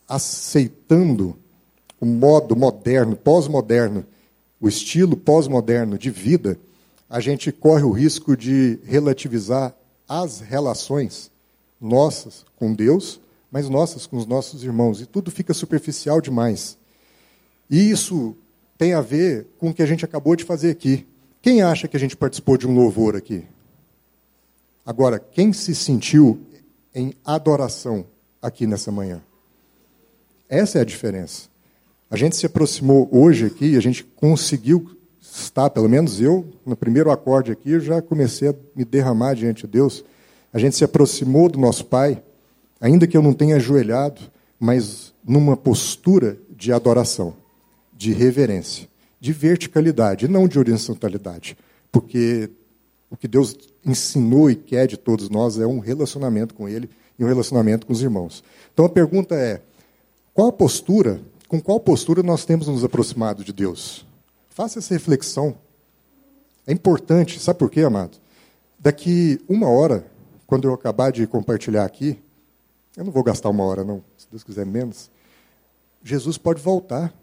aceitando 0.07 1.37
o 1.99 2.05
modo 2.05 2.55
moderno, 2.55 3.15
pós-moderno, 3.15 4.05
o 4.59 4.69
estilo 4.69 5.17
pós-moderno 5.17 5.97
de 5.97 6.09
vida, 6.09 6.57
a 7.09 7.19
gente 7.19 7.51
corre 7.51 7.83
o 7.83 7.91
risco 7.91 8.37
de 8.37 8.79
relativizar 8.85 9.75
as 10.07 10.39
relações 10.39 11.29
nossas 11.79 12.45
com 12.55 12.73
Deus, 12.73 13.19
mas 13.55 13.69
nossas 13.69 14.05
com 14.05 14.17
os 14.17 14.25
nossos 14.25 14.65
irmãos, 14.65 14.99
e 14.99 15.05
tudo 15.05 15.31
fica 15.31 15.53
superficial 15.53 16.19
demais. 16.19 16.77
E 17.69 17.89
isso 17.89 18.35
tem 18.77 18.93
a 18.93 18.99
ver 18.99 19.47
com 19.57 19.69
o 19.69 19.73
que 19.73 19.81
a 19.81 19.85
gente 19.85 20.03
acabou 20.03 20.35
de 20.35 20.43
fazer 20.43 20.71
aqui. 20.71 21.07
Quem 21.41 21.61
acha 21.61 21.87
que 21.87 21.95
a 21.95 21.99
gente 21.99 22.17
participou 22.17 22.57
de 22.57 22.67
um 22.67 22.75
louvor 22.75 23.15
aqui? 23.15 23.45
Agora, 24.85 25.17
quem 25.17 25.53
se 25.53 25.73
sentiu 25.73 26.37
em 26.93 27.13
adoração 27.23 28.05
aqui 28.41 28.67
nessa 28.67 28.91
manhã? 28.91 29.23
Essa 30.49 30.79
é 30.79 30.81
a 30.81 30.85
diferença. 30.85 31.47
A 32.11 32.17
gente 32.17 32.35
se 32.35 32.45
aproximou 32.45 33.07
hoje 33.09 33.45
aqui, 33.45 33.77
a 33.77 33.81
gente 33.81 34.03
conseguiu 34.03 34.97
está, 35.21 35.69
pelo 35.69 35.87
menos 35.87 36.19
eu, 36.19 36.45
no 36.65 36.75
primeiro 36.75 37.09
acorde 37.09 37.53
aqui, 37.53 37.71
eu 37.71 37.79
já 37.79 38.01
comecei 38.01 38.49
a 38.49 38.55
me 38.75 38.83
derramar 38.83 39.33
diante 39.33 39.61
de 39.65 39.71
Deus. 39.71 40.03
A 40.51 40.59
gente 40.59 40.75
se 40.75 40.83
aproximou 40.83 41.47
do 41.47 41.57
nosso 41.57 41.85
Pai, 41.85 42.21
ainda 42.79 43.07
que 43.07 43.15
eu 43.15 43.21
não 43.21 43.33
tenha 43.33 43.55
ajoelhado, 43.55 44.21
mas 44.59 45.13
numa 45.23 45.57
postura 45.57 46.37
de 46.49 46.71
adoração, 46.71 47.35
de 47.93 48.13
reverência, 48.13 48.87
de 49.19 49.33
verticalidade, 49.33 50.27
não 50.27 50.47
de 50.47 50.59
horizontalidade. 50.59 51.57
Porque 51.91 52.49
o 53.09 53.17
que 53.17 53.27
Deus 53.27 53.55
ensinou 53.85 54.49
e 54.49 54.55
quer 54.55 54.87
de 54.87 54.97
todos 54.97 55.29
nós 55.29 55.59
é 55.59 55.65
um 55.65 55.79
relacionamento 55.79 56.53
com 56.53 56.67
Ele 56.67 56.89
e 57.17 57.23
um 57.23 57.27
relacionamento 57.27 57.85
com 57.85 57.93
os 57.93 58.01
irmãos. 58.01 58.43
Então 58.73 58.85
a 58.85 58.89
pergunta 58.89 59.35
é: 59.35 59.61
qual 60.33 60.51
postura 60.51 61.21
com 61.47 61.61
qual 61.61 61.79
postura 61.79 62.23
nós 62.23 62.43
temos 62.43 62.67
nos 62.67 62.83
aproximado 62.83 63.43
de 63.43 63.53
Deus? 63.53 64.05
Faça 64.49 64.79
essa 64.79 64.93
reflexão. 64.93 65.55
É 66.65 66.73
importante, 66.73 67.39
sabe 67.39 67.59
por 67.59 67.69
quê, 67.69 67.81
amado? 67.81 68.17
Daqui 68.79 69.39
uma 69.47 69.69
hora, 69.69 70.05
quando 70.47 70.67
eu 70.67 70.73
acabar 70.73 71.11
de 71.11 71.25
compartilhar 71.27 71.85
aqui, 71.85 72.17
eu 72.95 73.03
não 73.03 73.11
vou 73.11 73.23
gastar 73.23 73.49
uma 73.49 73.63
hora, 73.63 73.83
não, 73.83 74.03
se 74.17 74.27
Deus 74.29 74.43
quiser 74.43 74.65
menos. 74.65 75.09
Jesus 76.03 76.37
pode 76.37 76.61
voltar. 76.61 77.13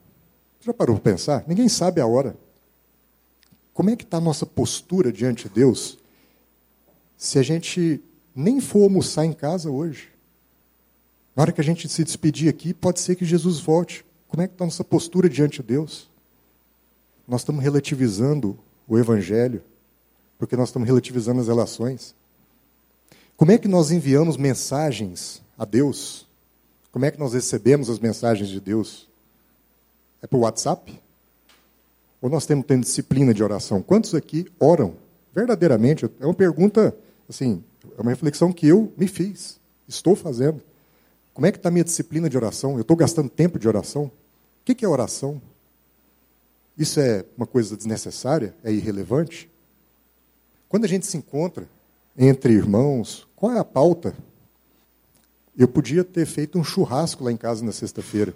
Já 0.60 0.74
parou 0.74 0.96
para 0.98 1.12
pensar? 1.12 1.44
Ninguém 1.46 1.68
sabe 1.68 2.00
a 2.00 2.06
hora. 2.06 2.36
Como 3.72 3.90
é 3.90 3.96
que 3.96 4.04
está 4.04 4.18
a 4.18 4.20
nossa 4.20 4.44
postura 4.44 5.10
diante 5.10 5.48
de 5.48 5.54
Deus 5.54 5.98
se 7.16 7.38
a 7.38 7.42
gente 7.42 8.02
nem 8.34 8.60
for 8.60 8.82
almoçar 8.82 9.24
em 9.24 9.32
casa 9.32 9.70
hoje? 9.70 10.10
Na 11.34 11.42
hora 11.42 11.52
que 11.52 11.60
a 11.60 11.64
gente 11.64 11.88
se 11.88 12.04
despedir 12.04 12.48
aqui, 12.48 12.74
pode 12.74 13.00
ser 13.00 13.16
que 13.16 13.24
Jesus 13.24 13.58
volte. 13.58 14.04
Como 14.28 14.42
é 14.42 14.46
que 14.46 14.54
está 14.54 14.64
a 14.64 14.66
nossa 14.66 14.84
postura 14.84 15.28
diante 15.28 15.62
de 15.62 15.68
Deus? 15.68 16.10
Nós 17.26 17.40
estamos 17.40 17.62
relativizando 17.62 18.58
o 18.86 18.98
Evangelho, 18.98 19.62
porque 20.38 20.56
nós 20.56 20.68
estamos 20.68 20.86
relativizando 20.86 21.40
as 21.40 21.48
relações. 21.48 22.14
Como 23.36 23.50
é 23.50 23.58
que 23.58 23.68
nós 23.68 23.90
enviamos 23.90 24.36
mensagens 24.36 25.41
a 25.56 25.64
Deus? 25.64 26.26
Como 26.90 27.04
é 27.04 27.10
que 27.10 27.18
nós 27.18 27.32
recebemos 27.32 27.88
as 27.88 27.98
mensagens 27.98 28.48
de 28.48 28.60
Deus? 28.60 29.08
É 30.20 30.26
por 30.26 30.38
WhatsApp? 30.38 31.00
Ou 32.20 32.30
nós 32.30 32.46
temos 32.46 32.66
tendo 32.66 32.82
disciplina 32.82 33.34
de 33.34 33.42
oração? 33.42 33.82
Quantos 33.82 34.14
aqui 34.14 34.46
oram 34.60 34.94
verdadeiramente? 35.34 36.04
É 36.20 36.24
uma 36.24 36.34
pergunta, 36.34 36.96
assim, 37.28 37.64
é 37.96 38.00
uma 38.00 38.10
reflexão 38.10 38.52
que 38.52 38.68
eu 38.68 38.92
me 38.96 39.08
fiz, 39.08 39.58
estou 39.88 40.14
fazendo. 40.14 40.62
Como 41.34 41.46
é 41.46 41.50
que 41.50 41.58
está 41.58 41.68
a 41.68 41.72
minha 41.72 41.84
disciplina 41.84 42.28
de 42.28 42.36
oração? 42.36 42.74
Eu 42.74 42.82
estou 42.82 42.96
gastando 42.96 43.28
tempo 43.28 43.58
de 43.58 43.66
oração? 43.66 44.04
O 44.04 44.64
que 44.64 44.84
é 44.84 44.88
oração? 44.88 45.40
Isso 46.76 47.00
é 47.00 47.24
uma 47.36 47.46
coisa 47.46 47.76
desnecessária? 47.76 48.54
É 48.62 48.70
irrelevante? 48.70 49.50
Quando 50.68 50.84
a 50.84 50.88
gente 50.88 51.06
se 51.06 51.16
encontra 51.16 51.68
entre 52.16 52.52
irmãos, 52.52 53.26
qual 53.34 53.52
é 53.52 53.58
a 53.58 53.64
pauta? 53.64 54.14
Eu 55.56 55.68
podia 55.68 56.02
ter 56.02 56.26
feito 56.26 56.58
um 56.58 56.64
churrasco 56.64 57.24
lá 57.24 57.30
em 57.30 57.36
casa 57.36 57.64
na 57.64 57.72
sexta-feira. 57.72 58.34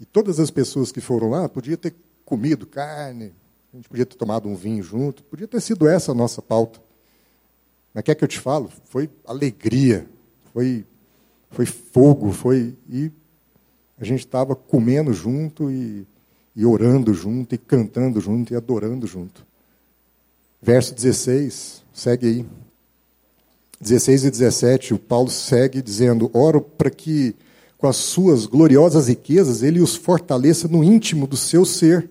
E 0.00 0.04
todas 0.04 0.40
as 0.40 0.50
pessoas 0.50 0.92
que 0.92 1.00
foram 1.00 1.30
lá 1.30 1.48
podia 1.48 1.76
ter 1.76 1.94
comido 2.24 2.66
carne, 2.66 3.32
a 3.72 3.76
gente 3.76 3.88
podia 3.88 4.06
ter 4.06 4.16
tomado 4.16 4.48
um 4.48 4.54
vinho 4.54 4.82
junto, 4.82 5.22
podia 5.24 5.46
ter 5.46 5.60
sido 5.60 5.88
essa 5.88 6.12
a 6.12 6.14
nossa 6.14 6.42
pauta. 6.42 6.80
Mas 7.94 8.04
quer 8.04 8.14
que 8.14 8.24
eu 8.24 8.28
te 8.28 8.38
falo? 8.38 8.70
Foi 8.84 9.08
alegria, 9.26 10.08
foi 10.52 10.84
foi 11.50 11.66
fogo, 11.66 12.32
foi 12.32 12.76
e 12.88 13.10
a 13.98 14.04
gente 14.04 14.20
estava 14.20 14.54
comendo 14.54 15.12
junto 15.12 15.70
e, 15.70 16.06
e 16.54 16.64
orando 16.64 17.12
junto 17.12 17.54
e 17.54 17.58
cantando 17.58 18.20
junto 18.20 18.52
e 18.52 18.56
adorando 18.56 19.06
junto. 19.06 19.46
Verso 20.60 20.94
16, 20.94 21.84
segue 21.92 22.26
aí. 22.26 22.46
16 23.80 24.24
e 24.24 24.30
17, 24.30 24.94
o 24.94 24.98
Paulo 24.98 25.30
segue 25.30 25.80
dizendo: 25.80 26.30
Oro 26.32 26.60
para 26.60 26.90
que, 26.90 27.34
com 27.76 27.86
as 27.86 27.96
suas 27.96 28.44
gloriosas 28.46 29.08
riquezas, 29.08 29.62
ele 29.62 29.80
os 29.80 29.94
fortaleça 29.94 30.66
no 30.66 30.82
íntimo 30.82 31.26
do 31.26 31.36
seu 31.36 31.64
ser, 31.64 32.10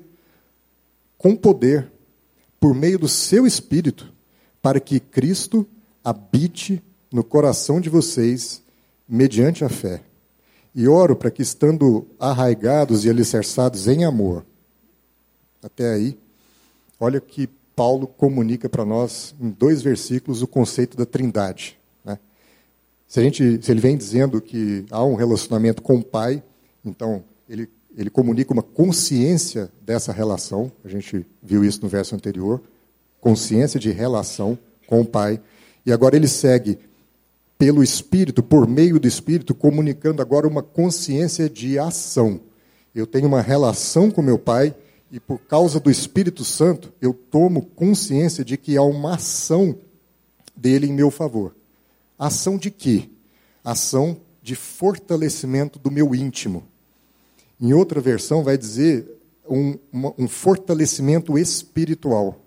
com 1.17 1.36
poder, 1.36 1.91
por 2.59 2.74
meio 2.74 2.97
do 2.97 3.07
seu 3.07 3.45
espírito, 3.45 4.13
para 4.62 4.79
que 4.79 5.00
Cristo 5.00 5.67
habite 6.03 6.81
no 7.12 7.24
coração 7.24 7.81
de 7.81 7.89
vocês 7.89 8.62
mediante 9.07 9.65
a 9.65 9.69
fé. 9.69 10.01
E 10.74 10.88
oro 10.88 11.15
para 11.15 11.31
que, 11.31 11.41
estando 11.41 12.07
arraigados 12.19 13.03
e 13.03 13.09
alicerçados 13.09 13.88
em 13.88 14.05
amor, 14.05 14.45
até 15.62 15.93
aí, 15.93 16.17
olha 17.00 17.19
que 17.19 17.50
Paulo 17.77 18.07
comunica 18.07 18.67
para 18.67 18.84
nós, 18.84 19.36
em 19.39 19.51
dois 19.51 19.84
versículos, 19.84 20.41
o 20.41 20.48
conceito 20.48 20.98
da 20.98 21.05
trindade. 21.05 21.77
Né? 22.03 22.17
Se, 23.07 23.19
a 23.19 23.24
gente, 23.24 23.63
se 23.63 23.72
ele 23.72 23.79
vem 23.79 23.96
dizendo 23.96 24.41
que 24.41 24.84
há 24.89 25.05
um 25.05 25.13
relacionamento 25.13 25.84
com 25.84 25.98
o 25.98 26.03
Pai, 26.03 26.41
então 26.84 27.24
ele, 27.48 27.69
ele 27.96 28.10
comunica 28.10 28.51
uma 28.51 28.63
consciência 28.63 29.72
dessa 29.79 30.12
relação, 30.12 30.72
a 30.84 30.89
gente 30.89 31.24
viu 31.43 31.63
isso 31.63 31.79
no 31.84 31.88
verso 31.88 32.15
anterior, 32.15 32.63
consciência 33.22 33.79
de 33.79 33.91
relação 33.91 34.57
com 34.88 35.01
o 35.01 35.05
Pai. 35.05 35.39
E 35.86 35.93
agora 35.93 36.15
ele 36.15 36.27
segue 36.27 36.79
pelo 37.60 37.84
Espírito, 37.84 38.41
por 38.41 38.67
meio 38.67 39.00
do 39.00 39.07
Espírito, 39.07 39.53
comunicando 39.53 40.19
agora 40.19 40.48
uma 40.48 40.63
consciência 40.63 41.48
de 41.48 41.77
ação. 41.77 42.39
Eu 42.96 43.05
tenho 43.05 43.27
uma 43.27 43.41
relação 43.41 44.10
com 44.10 44.24
meu 44.24 44.39
Pai 44.39 44.74
e, 45.11 45.19
por 45.19 45.39
causa 45.39 45.79
do 45.79 45.89
Espírito 45.89 46.43
Santo, 46.43 46.93
eu 47.01 47.13
tomo 47.13 47.65
consciência 47.65 48.43
de 48.43 48.57
que 48.57 48.75
há 48.75 48.81
uma 48.81 49.15
ação 49.15 49.77
dele 50.55 50.87
em 50.87 50.93
meu 50.93 51.09
favor. 51.09 51.55
Ação 52.17 52.57
de 52.57 52.69
quê? 52.69 53.09
Ação 53.63 54.17
de 54.41 54.55
fortalecimento 54.55 55.79
do 55.79 55.91
meu 55.91 56.13
íntimo. 56.13 56.63
Em 57.59 57.73
outra 57.73 58.01
versão, 58.01 58.43
vai 58.43 58.57
dizer 58.57 59.07
um, 59.49 59.77
um 60.17 60.27
fortalecimento 60.27 61.37
espiritual. 61.37 62.41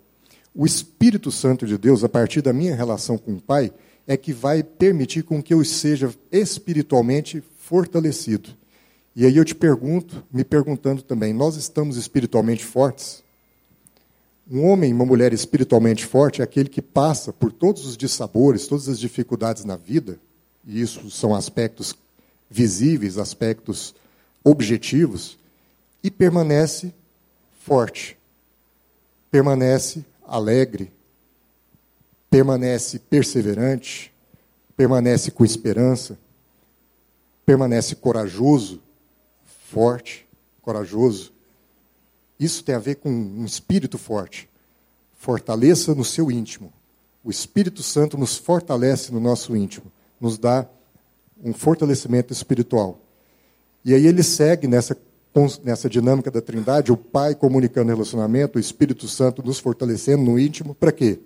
O 0.54 0.66
Espírito 0.66 1.30
Santo 1.30 1.66
de 1.66 1.78
Deus, 1.78 2.04
a 2.04 2.08
partir 2.08 2.42
da 2.42 2.52
minha 2.52 2.74
relação 2.74 3.16
com 3.16 3.34
o 3.34 3.40
Pai, 3.40 3.72
é 4.06 4.16
que 4.16 4.32
vai 4.32 4.62
permitir 4.62 5.22
com 5.22 5.42
que 5.42 5.54
eu 5.54 5.64
seja 5.64 6.12
espiritualmente 6.30 7.42
fortalecido. 7.58 8.59
E 9.20 9.26
aí 9.26 9.36
eu 9.36 9.44
te 9.44 9.54
pergunto, 9.54 10.24
me 10.32 10.42
perguntando 10.42 11.02
também, 11.02 11.34
nós 11.34 11.54
estamos 11.54 11.98
espiritualmente 11.98 12.64
fortes? 12.64 13.22
Um 14.50 14.64
homem, 14.64 14.94
uma 14.94 15.04
mulher 15.04 15.34
espiritualmente 15.34 16.06
forte 16.06 16.40
é 16.40 16.44
aquele 16.44 16.70
que 16.70 16.80
passa 16.80 17.30
por 17.30 17.52
todos 17.52 17.84
os 17.84 17.98
dissabores, 17.98 18.66
todas 18.66 18.88
as 18.88 18.98
dificuldades 18.98 19.62
na 19.62 19.76
vida, 19.76 20.18
e 20.66 20.80
isso 20.80 21.10
são 21.10 21.34
aspectos 21.34 21.94
visíveis, 22.48 23.18
aspectos 23.18 23.94
objetivos, 24.42 25.36
e 26.02 26.10
permanece 26.10 26.90
forte, 27.60 28.16
permanece 29.30 30.02
alegre, 30.26 30.90
permanece 32.30 32.98
perseverante, 32.98 34.10
permanece 34.78 35.30
com 35.30 35.44
esperança, 35.44 36.18
permanece 37.44 37.94
corajoso, 37.94 38.80
forte, 39.70 40.26
corajoso. 40.60 41.32
Isso 42.38 42.64
tem 42.64 42.74
a 42.74 42.78
ver 42.78 42.96
com 42.96 43.10
um 43.10 43.44
espírito 43.44 43.98
forte. 43.98 44.48
Fortaleça 45.12 45.94
no 45.94 46.04
seu 46.04 46.30
íntimo. 46.30 46.72
O 47.22 47.30
Espírito 47.30 47.82
Santo 47.82 48.16
nos 48.16 48.38
fortalece 48.38 49.12
no 49.12 49.20
nosso 49.20 49.54
íntimo, 49.54 49.92
nos 50.18 50.38
dá 50.38 50.66
um 51.42 51.52
fortalecimento 51.52 52.32
espiritual. 52.32 52.98
E 53.84 53.92
aí 53.92 54.06
ele 54.06 54.22
segue 54.22 54.66
nessa, 54.66 54.96
nessa 55.62 55.88
dinâmica 55.88 56.30
da 56.30 56.40
Trindade, 56.40 56.90
o 56.90 56.96
Pai 56.96 57.34
comunicando 57.34 57.92
relacionamento, 57.92 58.56
o 58.56 58.60
Espírito 58.60 59.06
Santo 59.06 59.42
nos 59.42 59.58
fortalecendo 59.58 60.24
no 60.24 60.38
íntimo, 60.38 60.74
para 60.74 60.90
quê? 60.90 61.18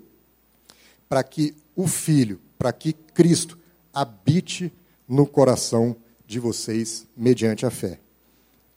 para 1.08 1.22
que 1.22 1.54
o 1.76 1.86
Filho, 1.86 2.40
para 2.58 2.72
que 2.72 2.92
Cristo 2.92 3.58
habite 3.92 4.72
no 5.08 5.26
coração 5.26 5.94
de 6.26 6.40
vocês 6.40 7.06
mediante 7.16 7.64
a 7.64 7.70
fé. 7.70 8.00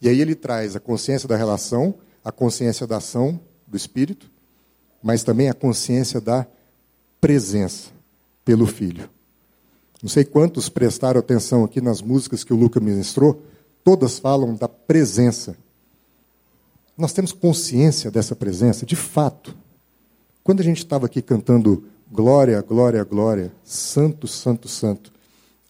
E 0.02 0.08
aí 0.08 0.22
ele 0.22 0.36
traz 0.36 0.76
a 0.76 0.80
consciência 0.80 1.28
da 1.28 1.36
relação, 1.36 1.96
a 2.24 2.32
consciência 2.32 2.86
da 2.86 2.98
ação 2.98 3.40
do 3.66 3.76
Espírito, 3.76 4.30
mas 5.02 5.24
também 5.24 5.50
a 5.50 5.54
consciência 5.54 6.22
da 6.22 6.46
presença 7.20 7.90
pelo 8.46 8.66
Filho. 8.66 9.10
Não 10.02 10.10
sei 10.10 10.24
quantos 10.24 10.70
prestaram 10.70 11.20
atenção 11.20 11.64
aqui 11.64 11.82
nas 11.82 12.02
músicas 12.02 12.44
que 12.44 12.54
o 12.54 12.58
Luca 12.58 12.80
ministrou, 12.80 13.42
todas 13.84 14.20
falam 14.20 14.56
da 14.56 14.68
presença. 14.68 15.58
Nós 16.98 17.14
temos 17.14 17.32
consciência 17.32 18.12
dessa 18.12 18.36
presença, 18.36 18.86
de 18.86 18.96
fato. 18.96 19.56
Quando 20.44 20.60
a 20.60 20.64
gente 20.64 20.78
estava 20.78 21.08
aqui 21.08 21.22
cantando 21.22 21.84
Glória, 22.10 22.62
glória, 22.62 23.04
glória, 23.04 23.52
santo, 23.66 24.28
santo, 24.28 24.70
santo. 24.70 25.12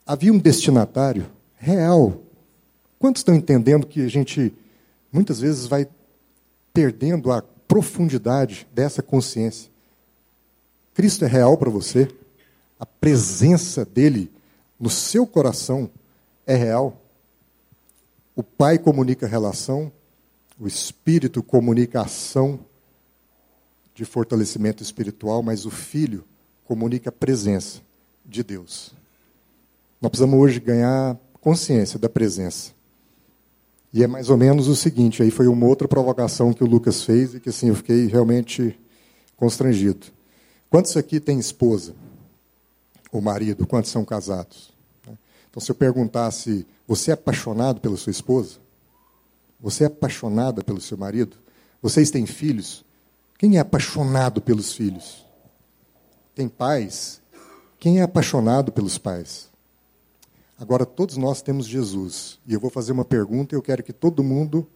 Havia 0.05 0.31
um 0.31 0.37
destinatário 0.37 1.25
real. 1.55 2.21
Quantos 2.99 3.19
estão 3.19 3.35
entendendo 3.35 3.85
que 3.85 4.01
a 4.01 4.07
gente 4.07 4.53
muitas 5.11 5.39
vezes 5.39 5.65
vai 5.65 5.87
perdendo 6.73 7.31
a 7.31 7.41
profundidade 7.41 8.67
dessa 8.73 9.01
consciência? 9.01 9.71
Cristo 10.93 11.25
é 11.25 11.27
real 11.27 11.57
para 11.57 11.69
você? 11.69 12.07
A 12.79 12.85
presença 12.85 13.85
dele 13.85 14.31
no 14.79 14.89
seu 14.89 15.27
coração 15.27 15.89
é 16.45 16.55
real? 16.55 17.01
O 18.35 18.43
Pai 18.43 18.77
comunica 18.77 19.27
relação, 19.27 19.91
o 20.59 20.67
Espírito 20.67 21.41
comunica 21.41 22.01
ação, 22.01 22.59
de 23.97 24.05
fortalecimento 24.05 24.83
espiritual, 24.83 25.41
mas 25.41 25.65
o 25.65 25.71
Filho 25.71 26.23
comunica 26.65 27.09
a 27.09 27.11
presença 27.11 27.81
de 28.23 28.43
Deus. 28.43 28.93
Nós 29.99 30.11
precisamos 30.11 30.39
hoje 30.39 30.59
ganhar 30.59 31.17
consciência 31.41 31.97
da 31.97 32.07
presença. 32.07 32.76
E 33.93 34.03
é 34.03 34.07
mais 34.07 34.29
ou 34.29 34.37
menos 34.37 34.67
o 34.67 34.75
seguinte, 34.75 35.23
aí 35.23 35.31
foi 35.31 35.47
uma 35.47 35.65
outra 35.65 35.87
provocação 35.87 36.53
que 36.53 36.63
o 36.63 36.67
Lucas 36.67 37.03
fez 37.03 37.33
e 37.33 37.39
que 37.39 37.49
assim 37.49 37.69
eu 37.69 37.75
fiquei 37.75 38.07
realmente 38.07 38.77
constrangido. 39.35 40.07
Quantos 40.69 40.97
aqui 40.97 41.19
têm 41.19 41.39
esposa? 41.39 41.95
Ou 43.11 43.21
marido? 43.21 43.65
Quantos 43.65 43.89
são 43.89 44.03
casados? 44.03 44.73
Então, 45.49 45.61
se 45.61 45.71
eu 45.71 45.75
perguntasse, 45.75 46.67
você 46.85 47.11
é 47.11 47.13
apaixonado 47.13 47.79
pela 47.79 47.95
sua 47.95 48.11
esposa? 48.11 48.59
Você 49.59 49.85
é 49.85 49.87
apaixonada 49.87 50.63
pelo 50.63 50.81
seu 50.81 50.97
marido? 50.97 51.37
Vocês 51.81 52.11
têm 52.11 52.25
filhos? 52.25 52.85
Quem 53.39 53.57
é 53.57 53.59
apaixonado 53.59 54.41
pelos 54.41 54.73
filhos? 54.73 55.25
Tem 56.35 56.47
pais? 56.47 57.21
Quem 57.79 57.99
é 57.99 58.03
apaixonado 58.03 58.71
pelos 58.71 58.97
pais? 58.97 59.49
Agora, 60.59 60.85
todos 60.85 61.17
nós 61.17 61.41
temos 61.41 61.67
Jesus. 61.67 62.39
E 62.45 62.53
eu 62.53 62.59
vou 62.59 62.69
fazer 62.69 62.91
uma 62.91 63.05
pergunta 63.05 63.53
e 63.53 63.57
eu 63.57 63.61
quero 63.61 63.83
que 63.83 63.93
todo 63.93 64.23
mundo 64.23 64.67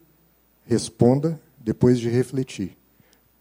responda 0.64 1.40
depois 1.58 2.00
de 2.00 2.08
refletir. 2.08 2.78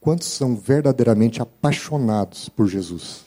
Quantos 0.01 0.29
são 0.29 0.57
verdadeiramente 0.57 1.43
apaixonados 1.43 2.49
por 2.49 2.67
Jesus? 2.67 3.27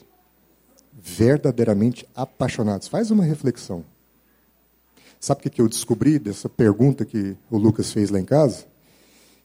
Verdadeiramente 0.91 2.07
apaixonados. 2.15 2.87
Faz 2.87 3.11
uma 3.11 3.23
reflexão. 3.23 3.85
Sabe 5.19 5.47
o 5.47 5.49
que 5.51 5.61
eu 5.61 5.69
descobri 5.69 6.17
dessa 6.17 6.49
pergunta 6.49 7.05
que 7.05 7.37
o 7.51 7.57
Lucas 7.57 7.93
fez 7.93 8.09
lá 8.09 8.19
em 8.19 8.25
casa? 8.25 8.65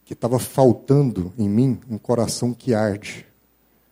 Que 0.06 0.14
estava 0.14 0.38
faltando 0.38 1.30
em 1.36 1.48
mim 1.48 1.78
um 1.90 1.98
coração 1.98 2.54
que 2.54 2.72
arde. 2.72 3.26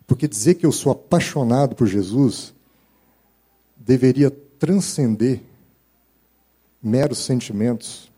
Porque 0.06 0.26
dizer 0.26 0.54
que 0.54 0.64
eu 0.64 0.72
sou 0.72 0.90
apaixonado 0.90 1.76
por 1.76 1.86
Jesus 1.86 2.54
deveria 3.76 4.30
transcender 4.30 5.42
meros 6.86 7.18
sentimentos 7.18 8.10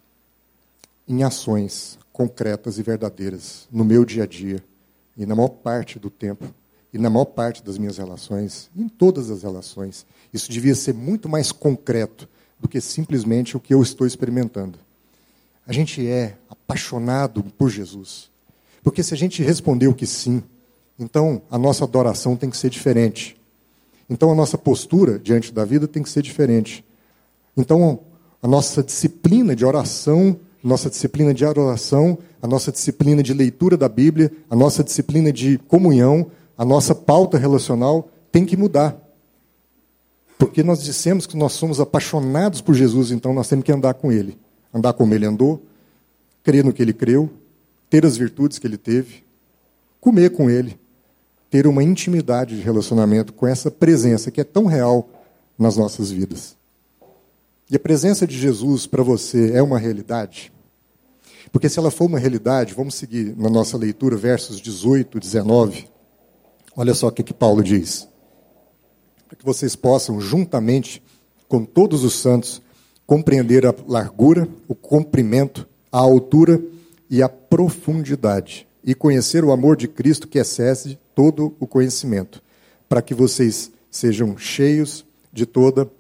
em 1.09 1.23
ações 1.23 1.99
concretas 2.13 2.79
e 2.79 2.83
verdadeiras 2.83 3.67
no 3.73 3.83
meu 3.85 4.05
dia 4.05 4.25
a 4.25 4.27
dia 4.27 4.63
e 5.17 5.25
na 5.25 5.35
maior 5.35 5.49
parte 5.49 5.99
do 5.99 6.11
tempo 6.11 6.45
e 6.93 6.99
na 6.99 7.09
maior 7.09 7.25
parte 7.25 7.63
das 7.63 7.79
minhas 7.79 7.97
relações, 7.97 8.71
em 8.77 8.89
todas 8.89 9.31
as 9.31 9.43
relações. 9.43 10.07
Isso 10.33 10.51
devia 10.51 10.75
ser 10.75 10.93
muito 10.93 11.29
mais 11.29 11.51
concreto 11.51 12.29
do 12.61 12.69
que 12.69 12.81
simplesmente 12.81 13.57
o 13.57 13.61
que 13.61 13.73
eu 13.73 13.83
estou 13.83 14.07
experimentando. 14.07 14.79
A 15.67 15.73
gente 15.73 16.07
é 16.07 16.37
apaixonado 16.49 17.43
por 17.43 17.71
Jesus. 17.71 18.31
Porque 18.83 19.03
se 19.03 19.15
a 19.15 19.17
gente 19.17 19.43
respondeu 19.43 19.95
que 19.95 20.07
sim, 20.07 20.43
então 20.99 21.43
a 21.51 21.59
nossa 21.59 21.85
adoração 21.85 22.37
tem 22.37 22.51
que 22.51 22.57
ser 22.57 22.71
diferente. 22.71 23.39
Então 24.11 24.31
a 24.31 24.35
nossa 24.35 24.59
postura 24.59 25.19
diante 25.19 25.53
da 25.53 25.65
vida 25.65 25.87
tem 25.87 26.03
que 26.03 26.11
ser 26.11 26.23
diferente. 26.23 26.85
Então 27.57 28.01
a 28.42 28.49
nossa 28.49 28.83
disciplina 28.83 29.54
de 29.54 29.64
oração, 29.64 30.38
nossa 30.62 30.90
disciplina 30.90 31.33
de 31.33 31.45
adoração, 31.45 32.18
a 32.40 32.47
nossa 32.47 32.71
disciplina 32.71 33.23
de 33.23 33.33
leitura 33.33 33.76
da 33.76 33.88
Bíblia, 33.88 34.33
a 34.50 34.57
nossa 34.57 34.85
disciplina 34.85 35.33
de 35.33 35.59
comunhão, 35.59 36.30
a 36.57 36.64
nossa 36.64 36.95
pauta 36.95 37.38
relacional 37.38 38.11
tem 38.30 38.45
que 38.45 38.57
mudar. 38.57 38.97
Porque 40.37 40.62
nós 40.62 40.83
dissemos 40.83 41.26
que 41.26 41.37
nós 41.37 41.52
somos 41.52 41.80
apaixonados 41.80 42.61
por 42.61 42.75
Jesus, 42.75 43.11
então 43.11 43.33
nós 43.33 43.49
temos 43.49 43.64
que 43.64 43.73
andar 43.73 43.95
com 43.95 44.12
Ele. 44.12 44.38
Andar 44.73 44.92
como 44.92 45.14
Ele 45.14 45.26
andou, 45.26 45.62
crer 46.45 46.64
no 46.64 46.73
que 46.73 46.83
Ele 46.83 46.92
creu, 46.92 47.30
ter 47.90 48.04
as 48.04 48.16
virtudes 48.16 48.59
que 48.59 48.66
Ele 48.66 48.76
teve, 48.76 49.25
comer 50.00 50.30
com 50.30 50.49
Ele, 50.49 50.78
ter 51.50 51.66
uma 51.66 51.83
intimidade 51.83 52.56
de 52.56 52.63
relacionamento 52.63 53.32
com 53.32 53.47
essa 53.47 53.71
presença 53.71 54.30
que 54.30 54.41
é 54.41 54.45
tão 54.45 54.67
real 54.67 55.08
nas 55.58 55.76
nossas 55.76 56.10
vidas. 56.10 56.57
E 57.71 57.76
a 57.76 57.81
presença 57.81 58.26
de 58.26 58.39
Jesus 58.39 58.87
para 58.87 59.02
você 59.02 59.52
é 59.52 59.63
uma 59.63 59.78
realidade? 59.78 60.52
Porque 61.52 61.69
se 61.69 61.78
ela 61.78 61.91
for 61.91 62.07
uma 62.07 62.19
realidade, 62.19 62.75
vamos 62.75 62.95
seguir 62.95 63.37
na 63.37 63.49
nossa 63.49 63.76
leitura, 63.76 64.17
versos 64.17 64.61
18, 64.61 65.19
19. 65.19 65.89
Olha 66.76 66.95
só 66.95 67.09
o 67.09 67.13
que, 67.13 67.23
que 67.23 67.35
Paulo 67.35 67.63
diz 67.63 68.09
para 69.28 69.37
que 69.37 69.45
vocês 69.45 69.76
possam, 69.76 70.19
juntamente 70.21 71.02
com 71.47 71.63
todos 71.63 72.02
os 72.02 72.15
santos, 72.15 72.63
compreender 73.07 73.67
a 73.67 73.75
largura, 73.87 74.49
o 74.67 74.75
comprimento, 74.75 75.69
a 75.93 75.99
altura 75.99 76.63
e 77.11 77.23
a 77.23 77.28
profundidade, 77.28 78.67
e 78.83 78.95
conhecer 78.95 79.45
o 79.45 79.52
amor 79.52 79.76
de 79.76 79.87
Cristo 79.87 80.26
que 80.26 80.39
excede 80.39 80.99
todo 81.15 81.54
o 81.61 81.67
conhecimento, 81.67 82.43
para 82.89 83.02
que 83.02 83.13
vocês 83.13 83.71
sejam 83.91 84.37
cheios 84.39 85.04
de 85.31 85.45
toda 85.45 85.91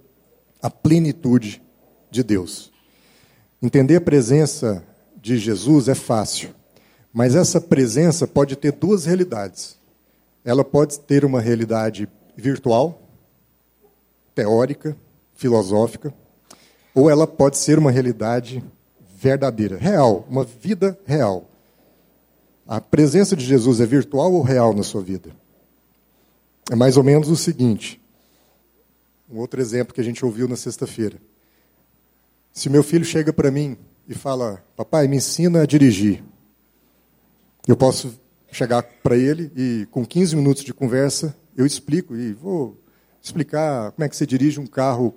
a 0.62 0.70
plenitude 0.70 1.62
de 2.10 2.22
Deus. 2.22 2.72
Entender 3.60 3.96
a 3.96 4.00
presença 4.00 4.84
de 5.16 5.36
Jesus 5.38 5.88
é 5.88 5.94
fácil, 5.94 6.54
mas 7.12 7.34
essa 7.34 7.60
presença 7.60 8.26
pode 8.26 8.56
ter 8.56 8.72
duas 8.72 9.04
realidades. 9.04 9.78
Ela 10.44 10.64
pode 10.64 10.98
ter 11.00 11.24
uma 11.24 11.40
realidade 11.40 12.08
virtual, 12.36 13.02
teórica, 14.34 14.96
filosófica, 15.34 16.14
ou 16.94 17.10
ela 17.10 17.26
pode 17.26 17.58
ser 17.58 17.78
uma 17.78 17.90
realidade 17.90 18.62
verdadeira, 19.16 19.76
real, 19.76 20.24
uma 20.30 20.44
vida 20.44 20.98
real. 21.04 21.44
A 22.66 22.80
presença 22.80 23.34
de 23.34 23.44
Jesus 23.44 23.80
é 23.80 23.86
virtual 23.86 24.32
ou 24.32 24.42
real 24.42 24.74
na 24.74 24.82
sua 24.82 25.00
vida? 25.00 25.30
É 26.70 26.76
mais 26.76 26.96
ou 26.96 27.02
menos 27.02 27.28
o 27.28 27.36
seguinte. 27.36 27.97
Um 29.30 29.38
outro 29.38 29.60
exemplo 29.60 29.92
que 29.92 30.00
a 30.00 30.04
gente 30.04 30.24
ouviu 30.24 30.48
na 30.48 30.56
sexta-feira. 30.56 31.20
Se 32.52 32.70
meu 32.70 32.82
filho 32.82 33.04
chega 33.04 33.32
para 33.32 33.50
mim 33.50 33.76
e 34.08 34.14
fala: 34.14 34.64
Papai, 34.74 35.06
me 35.06 35.16
ensina 35.16 35.62
a 35.62 35.66
dirigir. 35.66 36.24
Eu 37.66 37.76
posso 37.76 38.18
chegar 38.50 38.82
para 38.82 39.16
ele 39.16 39.52
e, 39.54 39.86
com 39.90 40.04
15 40.06 40.34
minutos 40.34 40.64
de 40.64 40.72
conversa, 40.72 41.36
eu 41.54 41.66
explico 41.66 42.16
e 42.16 42.32
vou 42.32 42.82
explicar 43.20 43.92
como 43.92 44.04
é 44.04 44.08
que 44.08 44.16
você 44.16 44.26
dirige 44.26 44.58
um 44.58 44.66
carro 44.66 45.14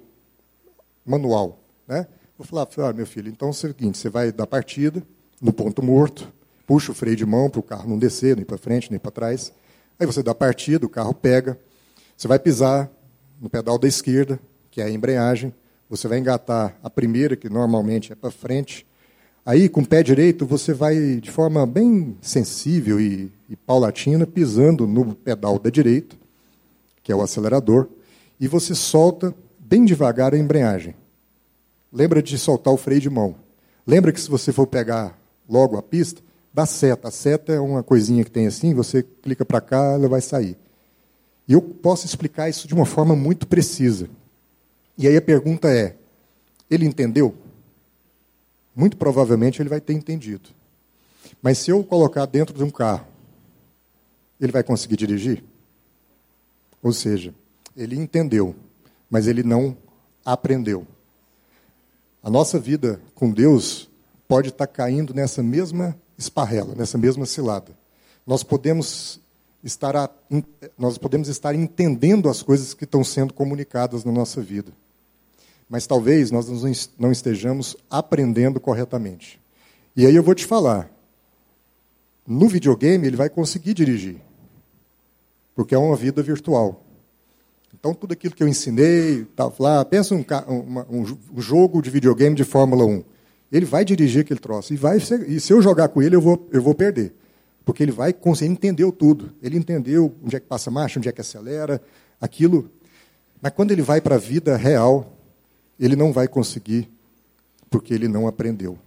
manual. 1.06 1.64
Né? 1.88 2.06
Vou 2.38 2.46
falar, 2.46 2.68
ah, 2.90 2.94
meu 2.94 3.06
filho, 3.06 3.30
então 3.30 3.48
é 3.48 3.52
o 3.52 3.54
seguinte, 3.54 3.98
você 3.98 4.10
vai 4.10 4.32
dar 4.32 4.48
partida 4.48 5.02
no 5.42 5.54
ponto 5.54 5.82
morto, 5.82 6.32
puxa 6.68 6.92
o 6.92 6.96
freio 6.96 7.16
de 7.16 7.26
mão 7.26 7.50
para 7.50 7.60
o 7.60 7.64
carro 7.64 7.90
não 7.90 7.98
descer, 7.98 8.36
nem 8.36 8.44
para 8.44 8.58
frente, 8.58 8.92
nem 8.92 9.00
para 9.00 9.12
trás. 9.12 9.54
Aí 9.98 10.06
você 10.06 10.22
dá 10.22 10.36
partida, 10.36 10.86
o 10.86 10.90
carro 10.90 11.14
pega, 11.14 11.58
você 12.18 12.28
vai 12.28 12.38
pisar 12.38 12.92
no 13.42 13.50
pedal 13.50 13.78
da 13.78 13.88
esquerda, 13.88 14.40
que 14.70 14.80
é 14.80 14.86
a 14.86 14.90
embreagem, 14.92 15.54
você 15.90 16.08
vai 16.08 16.20
engatar 16.20 16.78
a 16.82 16.90
primeira, 16.90 17.36
que 17.36 17.50
normalmente 17.50 18.14
é 18.14 18.16
para 18.16 18.32
frente. 18.32 18.86
Aí, 19.46 19.68
com 19.68 19.82
o 19.82 19.86
pé 19.86 20.04
direito, 20.04 20.46
você 20.46 20.74
vai, 20.74 21.16
de 21.20 21.32
forma 21.32 21.66
bem 21.66 22.16
sensível 22.22 23.02
e, 23.02 23.32
e 23.50 23.56
paulatina, 23.56 24.26
pisando 24.28 24.88
no 24.88 25.16
pedal 25.16 25.60
da 25.60 25.70
direita 25.70 26.22
que 27.04 27.12
é 27.12 27.16
o 27.16 27.22
acelerador, 27.22 27.88
e 28.40 28.48
você 28.48 28.76
solta 28.76 29.34
bem 29.60 29.86
devagar 29.86 30.34
a 30.34 30.38
embreagem. 30.38 30.96
Lembra 31.92 32.22
de 32.22 32.38
soltar 32.38 32.74
o 32.74 32.78
freio 32.78 33.02
de 33.02 33.10
mão. 33.10 33.36
Lembra 33.86 34.12
que 34.12 34.22
se 34.22 34.30
você 34.30 34.52
for 34.52 34.68
pegar 34.68 35.18
logo 35.50 35.78
a 35.78 35.82
pista, 35.82 36.22
dá 36.54 36.66
seta. 36.66 37.08
A 37.08 37.12
seta 37.12 37.52
é 37.52 37.60
uma 37.60 37.84
coisinha 37.84 38.24
que 38.24 38.32
tem 38.32 38.48
assim, 38.48 38.74
você 38.74 39.04
clica 39.04 39.44
para 39.44 39.62
cá, 39.62 39.94
ela 39.94 40.08
vai 40.08 40.22
sair. 40.22 40.58
E 41.48 41.54
eu 41.54 41.62
posso 41.62 42.06
explicar 42.06 42.50
isso 42.50 42.68
de 42.68 42.74
uma 42.74 42.86
forma 42.86 43.16
muito 43.16 43.48
precisa. 43.48 44.10
E 44.98 45.08
aí 45.08 45.16
a 45.16 45.22
pergunta 45.22 45.70
é: 45.70 45.96
ele 46.70 46.86
entendeu? 46.86 47.36
Muito 48.76 48.98
provavelmente 48.98 49.62
ele 49.62 49.70
vai 49.70 49.82
ter 49.82 49.94
entendido. 49.94 50.50
Mas 51.42 51.58
se 51.58 51.72
eu 51.72 51.84
colocar 51.84 52.26
dentro 52.26 52.56
de 52.56 52.64
um 52.64 52.70
carro, 52.70 53.06
ele 54.40 54.52
vai 54.52 54.64
conseguir 54.64 54.96
dirigir? 54.96 55.44
Ou 56.82 56.92
seja, 56.92 57.34
ele 57.78 57.96
entendeu, 57.96 58.56
mas 59.10 59.28
ele 59.28 59.44
não 59.44 59.78
aprendeu. 60.26 60.86
A 62.24 62.30
nossa 62.30 62.60
vida 62.60 63.00
com 63.14 63.32
Deus 63.32 63.90
pode 64.28 64.50
estar 64.50 64.68
caindo 64.68 65.14
nessa 65.14 65.44
mesma 65.44 65.96
esparrela, 66.18 66.74
nessa 66.76 66.98
mesma 66.98 67.26
cilada. 67.26 67.72
Nós 68.26 68.44
podemos 68.44 69.21
nós 70.78 70.98
podemos 70.98 71.28
estar 71.28 71.54
entendendo 71.54 72.30
as 72.30 72.42
coisas 72.42 72.74
que 72.74 72.84
estão 72.84 73.04
sendo 73.04 73.34
comunicadas 73.34 74.04
na 74.04 74.12
nossa 74.12 74.42
vida, 74.42 74.72
mas 75.70 75.86
talvez 75.86 76.32
nós 76.32 76.48
não 76.98 77.12
estejamos 77.12 77.78
aprendendo 77.90 78.60
corretamente. 78.60 79.40
E 79.96 80.06
aí 80.06 80.16
eu 80.16 80.24
vou 80.24 80.34
te 80.36 80.46
falar: 80.46 80.92
no 82.26 82.48
videogame 82.48 83.08
ele 83.08 83.18
vai 83.18 83.30
conseguir 83.30 83.74
dirigir 83.74 84.20
porque 85.56 85.76
é 85.76 85.78
uma 85.78 85.96
vida 85.96 86.22
virtual. 86.22 86.84
Então, 87.74 87.94
tudo 87.94 88.14
aquilo 88.14 88.34
que 88.34 88.44
eu 88.44 88.48
ensinei, 88.48 89.26
tá, 89.36 89.52
lá, 89.60 89.84
pensa 89.86 90.14
um, 90.14 90.24
uma, 90.48 90.88
um, 90.90 91.40
jogo 91.42 91.82
de 91.82 91.90
videogame 91.90 92.36
de 92.36 92.44
Fórmula 92.44 92.86
1. 92.86 93.04
Ele 93.52 93.66
vai 93.66 93.84
dirigir 93.86 94.22
aquele 94.22 94.40
troço. 94.40 94.74
E, 94.74 94.78
vai 94.78 94.98
e 94.98 95.40
se 95.40 95.54
eu 95.54 95.62
jogar 95.62 95.90
com 95.90 96.02
ele, 96.02 96.16
eu 96.16 96.22
vou, 96.22 96.48
eu 96.52 96.62
vou 96.62 96.76
perder. 96.76 97.14
Porque 97.64 97.84
ele 97.84 97.92
vai 97.92 98.12
conseguir, 98.14 98.52
entendeu 98.52 98.92
tudo. 98.92 99.32
Ele 99.42 99.58
entendeu 99.58 100.16
onde 100.24 100.36
é 100.36 100.40
que 100.40 100.48
passa 100.48 100.72
marcha, 100.72 101.00
onde 101.00 101.10
é 101.10 101.12
que 101.12 101.22
acelera, 101.22 101.82
aquilo. 102.20 102.70
Mas 103.42 103.54
quando 103.54 103.72
ele 103.72 103.82
vai 103.82 104.02
para 104.02 104.16
a 104.16 104.20
vida 104.20 104.56
real, 104.56 105.18
ele 105.80 105.96
não 105.96 106.12
vai 106.14 106.28
conseguir, 106.28 106.90
porque 107.70 107.94
ele 107.94 108.08
não 108.08 108.28
aprendeu. 108.28 108.78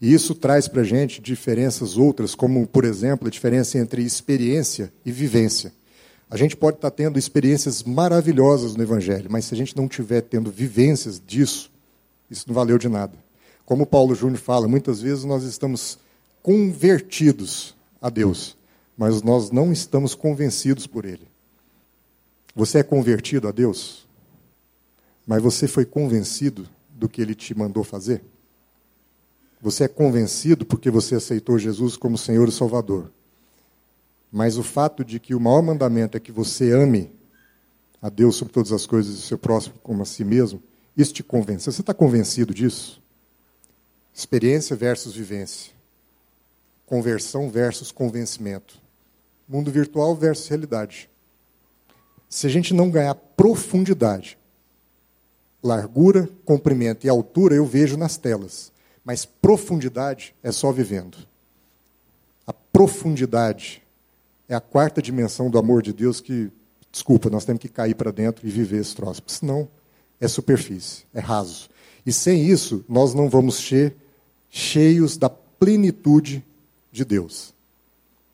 E 0.00 0.12
isso 0.12 0.34
traz 0.34 0.68
para 0.68 0.82
a 0.82 0.84
gente 0.84 1.20
diferenças 1.20 1.96
outras, 1.96 2.34
como, 2.34 2.66
por 2.66 2.84
exemplo, 2.84 3.28
a 3.28 3.30
diferença 3.30 3.78
entre 3.78 4.02
experiência 4.02 4.92
e 5.04 5.12
vivência. 5.12 5.72
A 6.28 6.36
gente 6.36 6.56
pode 6.56 6.78
estar 6.78 6.90
tendo 6.90 7.18
experiências 7.18 7.84
maravilhosas 7.84 8.74
no 8.74 8.82
Evangelho, 8.82 9.30
mas 9.30 9.44
se 9.44 9.54
a 9.54 9.56
gente 9.56 9.76
não 9.76 9.86
estiver 9.86 10.20
tendo 10.20 10.50
vivências 10.50 11.22
disso, 11.24 11.70
isso 12.28 12.44
não 12.48 12.54
valeu 12.54 12.78
de 12.78 12.88
nada. 12.88 13.14
Como 13.64 13.86
Paulo 13.86 14.14
Júnior 14.14 14.38
fala, 14.38 14.66
muitas 14.66 15.00
vezes 15.00 15.24
nós 15.24 15.44
estamos 15.44 15.98
convertidos 16.42 17.75
a 18.06 18.10
Deus, 18.10 18.56
mas 18.96 19.20
nós 19.20 19.50
não 19.50 19.72
estamos 19.72 20.14
convencidos 20.14 20.86
por 20.86 21.04
Ele. 21.04 21.28
Você 22.54 22.78
é 22.78 22.82
convertido 22.82 23.48
a 23.48 23.52
Deus, 23.52 24.06
mas 25.26 25.42
você 25.42 25.66
foi 25.66 25.84
convencido 25.84 26.68
do 26.88 27.08
que 27.08 27.20
Ele 27.20 27.34
te 27.34 27.52
mandou 27.52 27.82
fazer? 27.82 28.22
Você 29.60 29.84
é 29.84 29.88
convencido 29.88 30.64
porque 30.64 30.90
você 30.90 31.16
aceitou 31.16 31.58
Jesus 31.58 31.96
como 31.96 32.16
Senhor 32.16 32.48
e 32.48 32.52
Salvador. 32.52 33.10
Mas 34.30 34.56
o 34.56 34.62
fato 34.62 35.04
de 35.04 35.18
que 35.18 35.34
o 35.34 35.40
maior 35.40 35.62
mandamento 35.62 36.16
é 36.16 36.20
que 36.20 36.30
você 36.30 36.70
ame 36.72 37.10
a 38.00 38.08
Deus 38.08 38.36
sobre 38.36 38.52
todas 38.52 38.70
as 38.70 38.86
coisas 38.86 39.16
e 39.16 39.18
o 39.18 39.22
seu 39.22 39.38
próximo 39.38 39.74
como 39.82 40.02
a 40.02 40.06
si 40.06 40.24
mesmo, 40.24 40.62
isso 40.96 41.12
te 41.12 41.24
convence. 41.24 41.70
Você 41.70 41.80
está 41.80 41.92
convencido 41.92 42.54
disso? 42.54 43.02
Experiência 44.14 44.76
versus 44.76 45.14
vivência. 45.14 45.75
Conversão 46.86 47.50
versus 47.50 47.90
convencimento. 47.90 48.80
Mundo 49.48 49.70
virtual 49.70 50.14
versus 50.14 50.48
realidade. 50.48 51.10
Se 52.28 52.46
a 52.46 52.50
gente 52.50 52.72
não 52.72 52.90
ganhar 52.90 53.14
profundidade, 53.14 54.38
largura, 55.62 56.28
comprimento 56.44 57.06
e 57.06 57.10
altura, 57.10 57.54
eu 57.54 57.66
vejo 57.66 57.96
nas 57.96 58.16
telas. 58.16 58.72
Mas 59.04 59.24
profundidade 59.24 60.34
é 60.42 60.50
só 60.50 60.72
vivendo. 60.72 61.18
A 62.46 62.52
profundidade 62.52 63.82
é 64.48 64.54
a 64.54 64.60
quarta 64.60 65.02
dimensão 65.02 65.50
do 65.50 65.58
amor 65.58 65.82
de 65.82 65.92
Deus 65.92 66.20
que, 66.20 66.50
desculpa, 66.90 67.28
nós 67.28 67.44
temos 67.44 67.60
que 67.60 67.68
cair 67.68 67.94
para 67.94 68.12
dentro 68.12 68.46
e 68.46 68.50
viver 68.50 68.78
esse 68.78 68.94
troço. 68.94 69.22
Senão, 69.26 69.68
é 70.20 70.28
superfície, 70.28 71.04
é 71.12 71.20
raso. 71.20 71.68
E 72.04 72.12
sem 72.12 72.46
isso, 72.46 72.84
nós 72.88 73.14
não 73.14 73.28
vamos 73.28 73.56
ser 73.56 73.96
cheios 74.48 75.16
da 75.16 75.28
plenitude 75.28 76.44
de 76.96 77.04
Deus. 77.04 77.54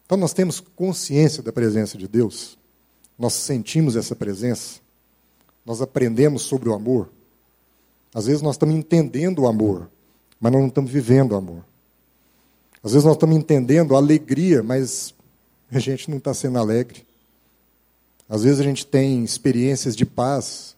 Então, 0.06 0.16
nós 0.16 0.32
temos 0.32 0.60
consciência 0.60 1.42
da 1.42 1.52
presença 1.52 1.98
de 1.98 2.06
Deus, 2.06 2.58
nós 3.18 3.34
sentimos 3.34 3.96
essa 3.96 4.16
presença, 4.16 4.80
nós 5.64 5.80
aprendemos 5.82 6.42
sobre 6.42 6.68
o 6.68 6.74
amor. 6.74 7.10
Às 8.14 8.26
vezes, 8.26 8.42
nós 8.42 8.54
estamos 8.54 8.74
entendendo 8.74 9.40
o 9.40 9.46
amor, 9.46 9.90
mas 10.40 10.52
nós 10.52 10.60
não 10.60 10.68
estamos 10.68 10.90
vivendo 10.90 11.32
o 11.32 11.36
amor. 11.36 11.64
Às 12.82 12.92
vezes, 12.92 13.04
nós 13.04 13.14
estamos 13.14 13.36
entendendo 13.36 13.94
a 13.94 13.98
alegria, 13.98 14.62
mas 14.62 15.14
a 15.70 15.78
gente 15.78 16.10
não 16.10 16.18
está 16.18 16.34
sendo 16.34 16.58
alegre. 16.58 17.06
Às 18.28 18.42
vezes, 18.42 18.60
a 18.60 18.64
gente 18.64 18.84
tem 18.84 19.22
experiências 19.24 19.94
de 19.94 20.04
paz, 20.04 20.76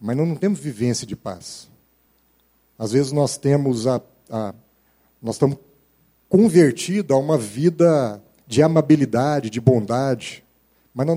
mas 0.00 0.16
não, 0.16 0.26
não 0.26 0.36
temos 0.36 0.58
vivência 0.60 1.06
de 1.06 1.16
paz. 1.16 1.68
Às 2.78 2.92
vezes 2.92 3.10
nós 3.10 3.36
temos 3.36 3.88
a, 3.88 4.00
a 4.30 4.54
nós 5.20 5.34
estamos 5.34 5.58
convertidos 6.28 7.16
a 7.16 7.18
uma 7.18 7.38
vida 7.38 8.22
de 8.46 8.62
amabilidade, 8.62 9.50
de 9.50 9.60
bondade, 9.60 10.44
mas 10.94 11.06
não, 11.06 11.16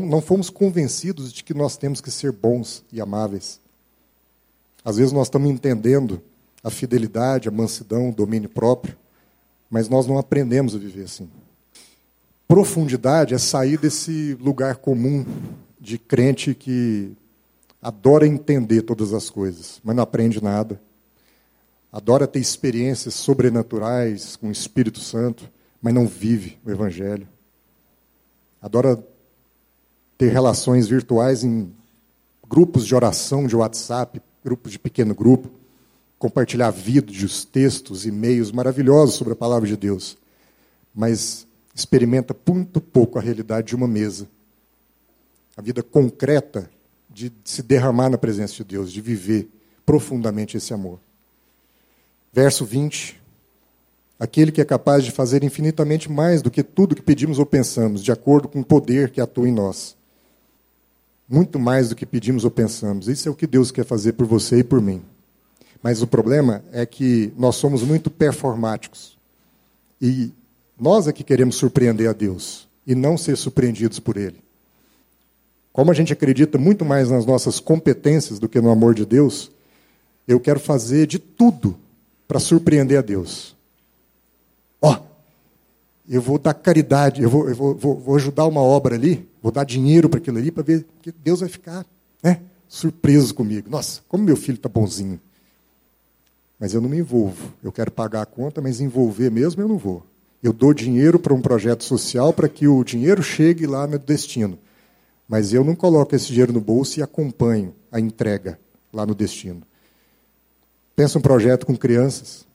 não 0.00 0.20
fomos 0.20 0.50
convencidos 0.50 1.32
de 1.32 1.42
que 1.42 1.54
nós 1.54 1.76
temos 1.76 2.00
que 2.00 2.10
ser 2.10 2.32
bons 2.32 2.84
e 2.92 3.00
amáveis. 3.00 3.60
Às 4.84 4.96
vezes 4.96 5.12
nós 5.12 5.26
estamos 5.26 5.50
entendendo 5.50 6.20
a 6.62 6.70
fidelidade, 6.70 7.48
a 7.48 7.52
mansidão, 7.52 8.10
o 8.10 8.14
domínio 8.14 8.48
próprio, 8.48 8.96
mas 9.70 9.88
nós 9.88 10.06
não 10.06 10.18
aprendemos 10.18 10.74
a 10.74 10.78
viver 10.78 11.04
assim. 11.04 11.28
Profundidade 12.46 13.34
é 13.34 13.38
sair 13.38 13.78
desse 13.78 14.34
lugar 14.40 14.76
comum 14.76 15.24
de 15.80 15.98
crente 15.98 16.54
que 16.54 17.12
adora 17.80 18.26
entender 18.26 18.82
todas 18.82 19.12
as 19.12 19.30
coisas, 19.30 19.80
mas 19.82 19.96
não 19.96 20.02
aprende 20.02 20.42
nada. 20.42 20.80
Adora 21.92 22.26
ter 22.26 22.40
experiências 22.40 23.12
sobrenaturais 23.12 24.34
com 24.36 24.48
o 24.48 24.52
Espírito 24.52 24.98
Santo, 24.98 25.46
mas 25.80 25.92
não 25.92 26.06
vive 26.06 26.58
o 26.64 26.70
Evangelho. 26.70 27.28
Adora 28.62 29.06
ter 30.16 30.32
relações 30.32 30.88
virtuais 30.88 31.44
em 31.44 31.70
grupos 32.48 32.86
de 32.86 32.94
oração 32.94 33.46
de 33.46 33.54
WhatsApp, 33.54 34.22
grupos 34.42 34.72
de 34.72 34.78
pequeno 34.78 35.14
grupo, 35.14 35.50
compartilhar 36.18 36.70
vídeos, 36.70 37.44
textos, 37.44 38.06
e-mails 38.06 38.50
maravilhosos 38.52 39.16
sobre 39.16 39.34
a 39.34 39.36
palavra 39.36 39.68
de 39.68 39.76
Deus, 39.76 40.16
mas 40.94 41.46
experimenta 41.74 42.34
muito 42.48 42.80
pouco 42.80 43.18
a 43.18 43.22
realidade 43.22 43.66
de 43.66 43.76
uma 43.76 43.88
mesa. 43.88 44.26
A 45.56 45.60
vida 45.60 45.82
concreta 45.82 46.70
de 47.10 47.30
se 47.44 47.62
derramar 47.62 48.08
na 48.08 48.16
presença 48.16 48.54
de 48.54 48.64
Deus, 48.64 48.90
de 48.90 49.00
viver 49.02 49.50
profundamente 49.84 50.56
esse 50.56 50.72
amor. 50.72 50.98
Verso 52.32 52.64
20. 52.64 53.20
Aquele 54.18 54.50
que 54.50 54.60
é 54.60 54.64
capaz 54.64 55.04
de 55.04 55.10
fazer 55.10 55.44
infinitamente 55.44 56.10
mais 56.10 56.40
do 56.40 56.50
que 56.50 56.62
tudo 56.62 56.94
que 56.94 57.02
pedimos 57.02 57.38
ou 57.38 57.44
pensamos, 57.44 58.02
de 58.02 58.10
acordo 58.10 58.48
com 58.48 58.60
o 58.60 58.64
poder 58.64 59.10
que 59.10 59.20
atua 59.20 59.48
em 59.48 59.52
nós. 59.52 59.96
Muito 61.28 61.58
mais 61.58 61.88
do 61.88 61.96
que 61.96 62.06
pedimos 62.06 62.44
ou 62.44 62.50
pensamos. 62.50 63.08
Isso 63.08 63.28
é 63.28 63.30
o 63.30 63.34
que 63.34 63.46
Deus 63.46 63.70
quer 63.70 63.84
fazer 63.84 64.12
por 64.14 64.26
você 64.26 64.58
e 64.58 64.64
por 64.64 64.80
mim. 64.80 65.02
Mas 65.82 66.00
o 66.00 66.06
problema 66.06 66.64
é 66.72 66.86
que 66.86 67.32
nós 67.36 67.56
somos 67.56 67.82
muito 67.82 68.10
performáticos. 68.10 69.18
E 70.00 70.32
nós 70.78 71.06
é 71.06 71.12
que 71.12 71.24
queremos 71.24 71.56
surpreender 71.56 72.08
a 72.08 72.12
Deus 72.12 72.68
e 72.86 72.94
não 72.94 73.18
ser 73.18 73.36
surpreendidos 73.36 73.98
por 73.98 74.16
Ele. 74.16 74.42
Como 75.72 75.90
a 75.90 75.94
gente 75.94 76.12
acredita 76.12 76.58
muito 76.58 76.84
mais 76.84 77.10
nas 77.10 77.26
nossas 77.26 77.58
competências 77.58 78.38
do 78.38 78.48
que 78.48 78.60
no 78.60 78.70
amor 78.70 78.94
de 78.94 79.04
Deus, 79.04 79.50
eu 80.28 80.38
quero 80.38 80.60
fazer 80.60 81.06
de 81.06 81.18
tudo 81.18 81.76
para 82.32 82.40
surpreender 82.40 82.98
a 82.98 83.02
Deus. 83.02 83.54
Ó, 84.80 84.90
oh, 84.90 85.02
eu 86.08 86.18
vou 86.18 86.38
dar 86.38 86.54
caridade, 86.54 87.20
eu, 87.20 87.28
vou, 87.28 87.46
eu 87.46 87.54
vou, 87.54 87.74
vou, 87.74 88.00
vou, 88.00 88.16
ajudar 88.16 88.46
uma 88.46 88.62
obra 88.62 88.94
ali, 88.94 89.28
vou 89.42 89.52
dar 89.52 89.64
dinheiro 89.64 90.08
para 90.08 90.18
aquilo 90.18 90.38
ali, 90.38 90.50
para 90.50 90.62
ver 90.62 90.86
que 91.02 91.12
Deus 91.12 91.40
vai 91.40 91.50
ficar 91.50 91.84
né, 92.22 92.40
surpreso 92.66 93.34
comigo. 93.34 93.68
Nossa, 93.68 94.00
como 94.08 94.24
meu 94.24 94.34
filho 94.34 94.56
está 94.56 94.66
bonzinho. 94.66 95.20
Mas 96.58 96.72
eu 96.72 96.80
não 96.80 96.88
me 96.88 96.96
envolvo. 96.96 97.52
Eu 97.62 97.70
quero 97.70 97.90
pagar 97.90 98.22
a 98.22 98.26
conta, 98.26 98.62
mas 98.62 98.80
envolver 98.80 99.30
mesmo 99.30 99.60
eu 99.60 99.68
não 99.68 99.76
vou. 99.76 100.02
Eu 100.42 100.54
dou 100.54 100.72
dinheiro 100.72 101.18
para 101.18 101.34
um 101.34 101.42
projeto 101.42 101.84
social 101.84 102.32
para 102.32 102.48
que 102.48 102.66
o 102.66 102.82
dinheiro 102.82 103.22
chegue 103.22 103.66
lá 103.66 103.86
no 103.86 103.98
destino. 103.98 104.58
Mas 105.28 105.52
eu 105.52 105.62
não 105.62 105.74
coloco 105.74 106.16
esse 106.16 106.28
dinheiro 106.28 106.50
no 106.50 106.62
bolso 106.62 106.98
e 106.98 107.02
acompanho 107.02 107.74
a 107.90 108.00
entrega 108.00 108.58
lá 108.90 109.04
no 109.04 109.14
destino. 109.14 109.60
Pensa 110.94 111.18
um 111.18 111.22
projeto 111.22 111.66
com 111.66 111.76
crianças. 111.76 112.46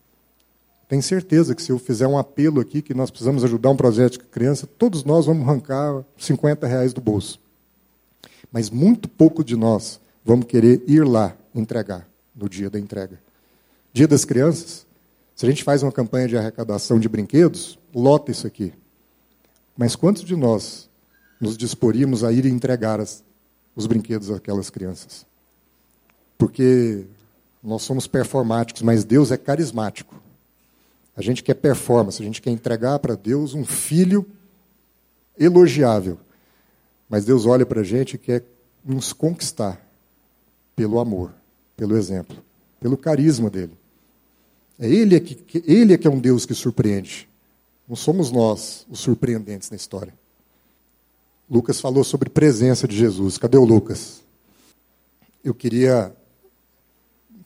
Tenho 0.87 1.03
certeza 1.03 1.53
que 1.53 1.61
se 1.61 1.71
eu 1.71 1.77
fizer 1.77 2.07
um 2.07 2.17
apelo 2.17 2.61
aqui 2.61 2.81
que 2.81 2.93
nós 2.93 3.09
precisamos 3.09 3.43
ajudar 3.43 3.69
um 3.69 3.75
projeto 3.75 4.19
com 4.19 4.25
criança, 4.27 4.65
todos 4.65 5.03
nós 5.03 5.25
vamos 5.25 5.47
arrancar 5.47 6.03
50 6.17 6.65
reais 6.65 6.93
do 6.93 7.01
bolso. 7.01 7.39
Mas 8.51 8.69
muito 8.69 9.09
pouco 9.09 9.43
de 9.43 9.55
nós 9.55 9.99
vamos 10.23 10.45
querer 10.45 10.81
ir 10.87 11.05
lá 11.05 11.35
entregar 11.53 12.07
no 12.35 12.47
dia 12.47 12.69
da 12.69 12.79
entrega. 12.79 13.19
Dia 13.91 14.07
das 14.07 14.23
crianças, 14.23 14.85
se 15.35 15.45
a 15.45 15.49
gente 15.49 15.63
faz 15.63 15.83
uma 15.83 15.91
campanha 15.91 16.27
de 16.27 16.37
arrecadação 16.37 16.99
de 16.99 17.09
brinquedos, 17.09 17.77
lota 17.93 18.31
isso 18.31 18.47
aqui. 18.47 18.73
Mas 19.75 19.95
quantos 19.95 20.23
de 20.23 20.35
nós 20.35 20.89
nos 21.39 21.57
disporíamos 21.57 22.23
a 22.23 22.31
ir 22.31 22.45
entregar 22.45 22.99
as, 22.99 23.23
os 23.75 23.85
brinquedos 23.85 24.31
àquelas 24.31 24.69
crianças. 24.69 25.25
Porque 26.37 27.05
nós 27.67 27.83
somos 27.83 28.07
performáticos, 28.07 28.81
mas 28.81 29.03
Deus 29.03 29.29
é 29.29 29.37
carismático. 29.37 30.15
A 31.17 31.21
gente 31.21 31.43
quer 31.43 31.55
performance, 31.55 32.21
a 32.21 32.25
gente 32.25 32.41
quer 32.41 32.49
entregar 32.49 32.97
para 32.99 33.13
Deus 33.13 33.53
um 33.53 33.65
filho 33.65 34.25
elogiável. 35.37 36.17
Mas 37.09 37.25
Deus 37.25 37.45
olha 37.45 37.65
para 37.65 37.81
a 37.81 37.83
gente 37.83 38.13
e 38.13 38.17
quer 38.17 38.45
nos 38.85 39.11
conquistar 39.11 39.85
pelo 40.77 40.97
amor, 40.97 41.33
pelo 41.75 41.97
exemplo, 41.97 42.37
pelo 42.79 42.95
carisma 42.95 43.49
dele. 43.49 43.73
É 44.79 44.87
ele 44.87 45.15
é 45.17 45.19
que, 45.19 45.61
ele 45.65 45.93
é 45.93 45.97
que 45.97 46.07
é 46.07 46.09
um 46.09 46.19
Deus 46.19 46.45
que 46.45 46.53
surpreende. 46.53 47.27
Não 47.85 47.97
somos 47.97 48.31
nós 48.31 48.85
os 48.89 48.99
surpreendentes 48.99 49.69
na 49.69 49.75
história. 49.75 50.13
Lucas 51.49 51.81
falou 51.81 52.05
sobre 52.05 52.29
presença 52.29 52.87
de 52.87 52.95
Jesus. 52.95 53.37
Cadê 53.37 53.57
o 53.57 53.65
Lucas? 53.65 54.21
Eu 55.43 55.53
queria 55.53 56.15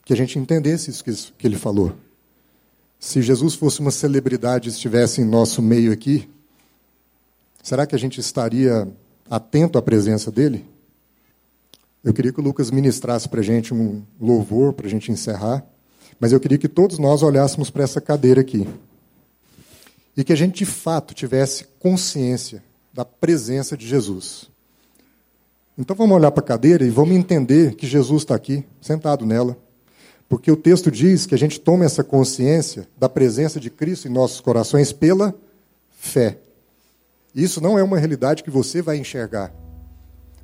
que 0.04 0.12
a 0.12 0.16
gente 0.16 0.38
entendesse 0.38 0.90
isso 0.90 1.04
que 1.36 1.46
ele 1.46 1.56
falou. 1.56 1.94
Se 2.98 3.20
Jesus 3.20 3.54
fosse 3.54 3.80
uma 3.80 3.90
celebridade 3.90 4.68
e 4.68 4.72
estivesse 4.72 5.20
em 5.20 5.24
nosso 5.24 5.60
meio 5.60 5.92
aqui, 5.92 6.28
será 7.62 7.86
que 7.86 7.94
a 7.94 7.98
gente 7.98 8.20
estaria 8.20 8.88
atento 9.28 9.78
à 9.78 9.82
presença 9.82 10.30
dele? 10.30 10.64
Eu 12.04 12.12
queria 12.12 12.32
que 12.32 12.40
o 12.40 12.42
Lucas 12.42 12.70
ministrasse 12.70 13.28
para 13.28 13.40
a 13.40 13.44
gente 13.44 13.72
um 13.72 14.02
louvor, 14.20 14.72
para 14.72 14.86
a 14.86 14.90
gente 14.90 15.12
encerrar. 15.12 15.64
Mas 16.18 16.32
eu 16.32 16.40
queria 16.40 16.58
que 16.58 16.68
todos 16.68 16.98
nós 16.98 17.22
olhássemos 17.22 17.70
para 17.70 17.84
essa 17.84 18.00
cadeira 18.00 18.40
aqui. 18.40 18.66
E 20.16 20.24
que 20.24 20.32
a 20.32 20.36
gente, 20.36 20.58
de 20.58 20.66
fato, 20.66 21.14
tivesse 21.14 21.64
consciência 21.78 22.62
da 22.92 23.04
presença 23.04 23.76
de 23.76 23.86
Jesus. 23.86 24.50
Então 25.78 25.96
vamos 25.96 26.16
olhar 26.16 26.30
para 26.30 26.42
a 26.42 26.46
cadeira 26.46 26.84
e 26.84 26.90
vamos 26.90 27.16
entender 27.16 27.74
que 27.74 27.86
Jesus 27.86 28.22
está 28.22 28.34
aqui, 28.34 28.64
sentado 28.80 29.24
nela. 29.24 29.56
Porque 30.32 30.50
o 30.50 30.56
texto 30.56 30.90
diz 30.90 31.26
que 31.26 31.34
a 31.34 31.38
gente 31.38 31.60
toma 31.60 31.84
essa 31.84 32.02
consciência 32.02 32.88
da 32.98 33.06
presença 33.06 33.60
de 33.60 33.68
Cristo 33.68 34.08
em 34.08 34.10
nossos 34.10 34.40
corações 34.40 34.90
pela 34.90 35.34
fé. 35.90 36.38
Isso 37.34 37.60
não 37.60 37.78
é 37.78 37.82
uma 37.82 37.98
realidade 37.98 38.42
que 38.42 38.50
você 38.50 38.80
vai 38.80 38.96
enxergar, 38.96 39.52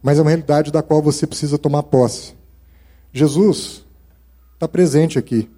mas 0.02 0.18
é 0.18 0.20
uma 0.20 0.28
realidade 0.28 0.70
da 0.70 0.82
qual 0.82 1.00
você 1.00 1.26
precisa 1.26 1.56
tomar 1.56 1.84
posse. 1.84 2.34
Jesus 3.14 3.82
está 4.52 4.68
presente 4.68 5.18
aqui. 5.18 5.48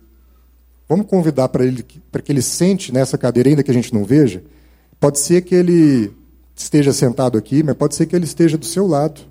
Vamos 0.89 1.07
convidar 1.07 1.49
para 1.49 1.65
ele 1.65 1.85
para 2.13 2.23
que 2.23 2.31
ele 2.31 2.41
sente 2.41 2.95
nessa 2.95 3.19
cadeira, 3.19 3.49
ainda 3.49 3.65
que 3.65 3.71
a 3.73 3.75
gente 3.75 3.93
não 3.93 4.05
veja. 4.05 4.45
Pode 5.01 5.19
ser 5.19 5.41
que 5.41 5.57
ele 5.57 6.13
esteja 6.55 6.93
sentado 6.93 7.37
aqui, 7.37 7.65
mas 7.65 7.75
pode 7.75 7.97
ser 7.97 8.07
que 8.07 8.15
ele 8.15 8.27
esteja 8.27 8.57
do 8.57 8.65
seu 8.65 8.87
lado. 8.87 9.23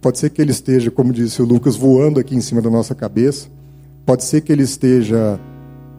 Pode 0.00 0.18
ser 0.18 0.30
que 0.30 0.42
ele 0.42 0.50
esteja, 0.50 0.90
como 0.90 1.12
disse 1.12 1.40
o 1.40 1.44
Lucas, 1.44 1.76
voando 1.76 2.18
aqui 2.18 2.34
em 2.34 2.40
cima 2.40 2.60
da 2.60 2.68
nossa 2.68 2.92
cabeça. 2.92 3.61
Pode 4.04 4.24
ser 4.24 4.40
que 4.40 4.52
ele 4.52 4.64
esteja 4.64 5.38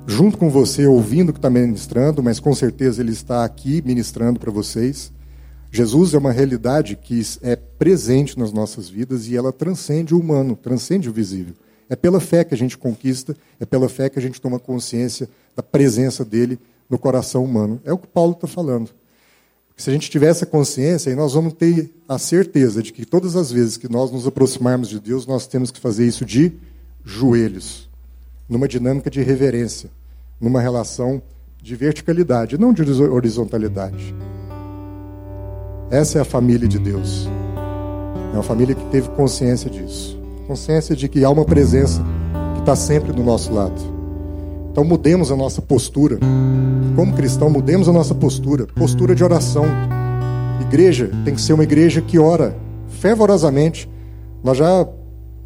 junto 0.05 0.37
com 0.37 0.49
você, 0.49 0.85
ouvindo 0.85 1.29
o 1.29 1.33
que 1.33 1.39
está 1.39 1.49
ministrando, 1.49 2.21
mas 2.21 2.39
com 2.39 2.53
certeza 2.53 3.01
ele 3.01 3.11
está 3.11 3.45
aqui 3.45 3.81
ministrando 3.85 4.39
para 4.39 4.51
vocês. 4.51 5.11
Jesus 5.71 6.13
é 6.13 6.17
uma 6.17 6.31
realidade 6.31 6.95
que 6.95 7.21
é 7.41 7.55
presente 7.55 8.37
nas 8.37 8.51
nossas 8.51 8.89
vidas 8.89 9.27
e 9.27 9.35
ela 9.35 9.51
transcende 9.51 10.13
o 10.13 10.19
humano, 10.19 10.55
transcende 10.55 11.09
o 11.09 11.13
visível. 11.13 11.55
É 11.89 11.95
pela 11.95 12.19
fé 12.19 12.43
que 12.43 12.53
a 12.53 12.57
gente 12.57 12.77
conquista, 12.77 13.35
é 13.59 13.65
pela 13.65 13.87
fé 13.87 14.09
que 14.09 14.19
a 14.19 14.21
gente 14.21 14.39
toma 14.39 14.59
consciência 14.59 15.29
da 15.55 15.63
presença 15.63 16.25
dele 16.25 16.59
no 16.89 16.99
coração 16.99 17.43
humano. 17.43 17.81
É 17.85 17.93
o 17.93 17.97
que 17.97 18.07
Paulo 18.07 18.33
está 18.33 18.47
falando. 18.47 18.89
Se 19.75 19.89
a 19.89 19.93
gente 19.93 20.09
tiver 20.09 20.27
essa 20.27 20.45
consciência, 20.45 21.09
aí 21.09 21.15
nós 21.15 21.33
vamos 21.33 21.53
ter 21.53 21.89
a 22.07 22.19
certeza 22.19 22.83
de 22.83 22.93
que 22.93 23.05
todas 23.05 23.35
as 23.35 23.51
vezes 23.51 23.77
que 23.77 23.91
nós 23.91 24.11
nos 24.11 24.27
aproximarmos 24.27 24.89
de 24.89 24.99
Deus, 24.99 25.25
nós 25.25 25.47
temos 25.47 25.71
que 25.71 25.79
fazer 25.79 26.05
isso 26.05 26.25
de 26.25 26.53
joelhos, 27.03 27.89
numa 28.47 28.67
dinâmica 28.67 29.09
de 29.09 29.21
reverência, 29.21 29.89
numa 30.39 30.61
relação 30.61 31.21
de 31.61 31.75
verticalidade, 31.75 32.57
não 32.57 32.73
de 32.73 32.81
horizontalidade. 33.01 34.13
Essa 35.89 36.17
é 36.17 36.21
a 36.21 36.25
família 36.25 36.67
de 36.67 36.77
Deus. 36.77 37.29
É 38.33 38.35
uma 38.35 38.43
família 38.43 38.75
que 38.75 38.85
teve 38.85 39.09
consciência 39.09 39.69
disso. 39.69 40.19
Consciência 40.47 40.95
de 40.95 41.07
que 41.07 41.23
há 41.23 41.29
uma 41.29 41.45
presença 41.45 42.03
que 42.55 42.59
está 42.59 42.75
sempre 42.75 43.13
do 43.13 43.23
nosso 43.23 43.53
lado. 43.53 43.79
Então 44.71 44.83
mudemos 44.83 45.31
a 45.31 45.35
nossa 45.35 45.61
postura. 45.61 46.17
Como 46.95 47.13
cristão, 47.13 47.49
mudemos 47.49 47.87
a 47.87 47.93
nossa 47.93 48.13
postura. 48.13 48.65
Postura 48.65 49.15
de 49.15 49.23
oração. 49.23 49.65
Igreja 50.61 51.11
tem 51.23 51.35
que 51.35 51.41
ser 51.41 51.53
uma 51.53 51.63
igreja 51.63 52.01
que 52.01 52.17
ora 52.19 52.57
fervorosamente. 52.99 53.89
Nós 54.43 54.57
já 54.57 54.87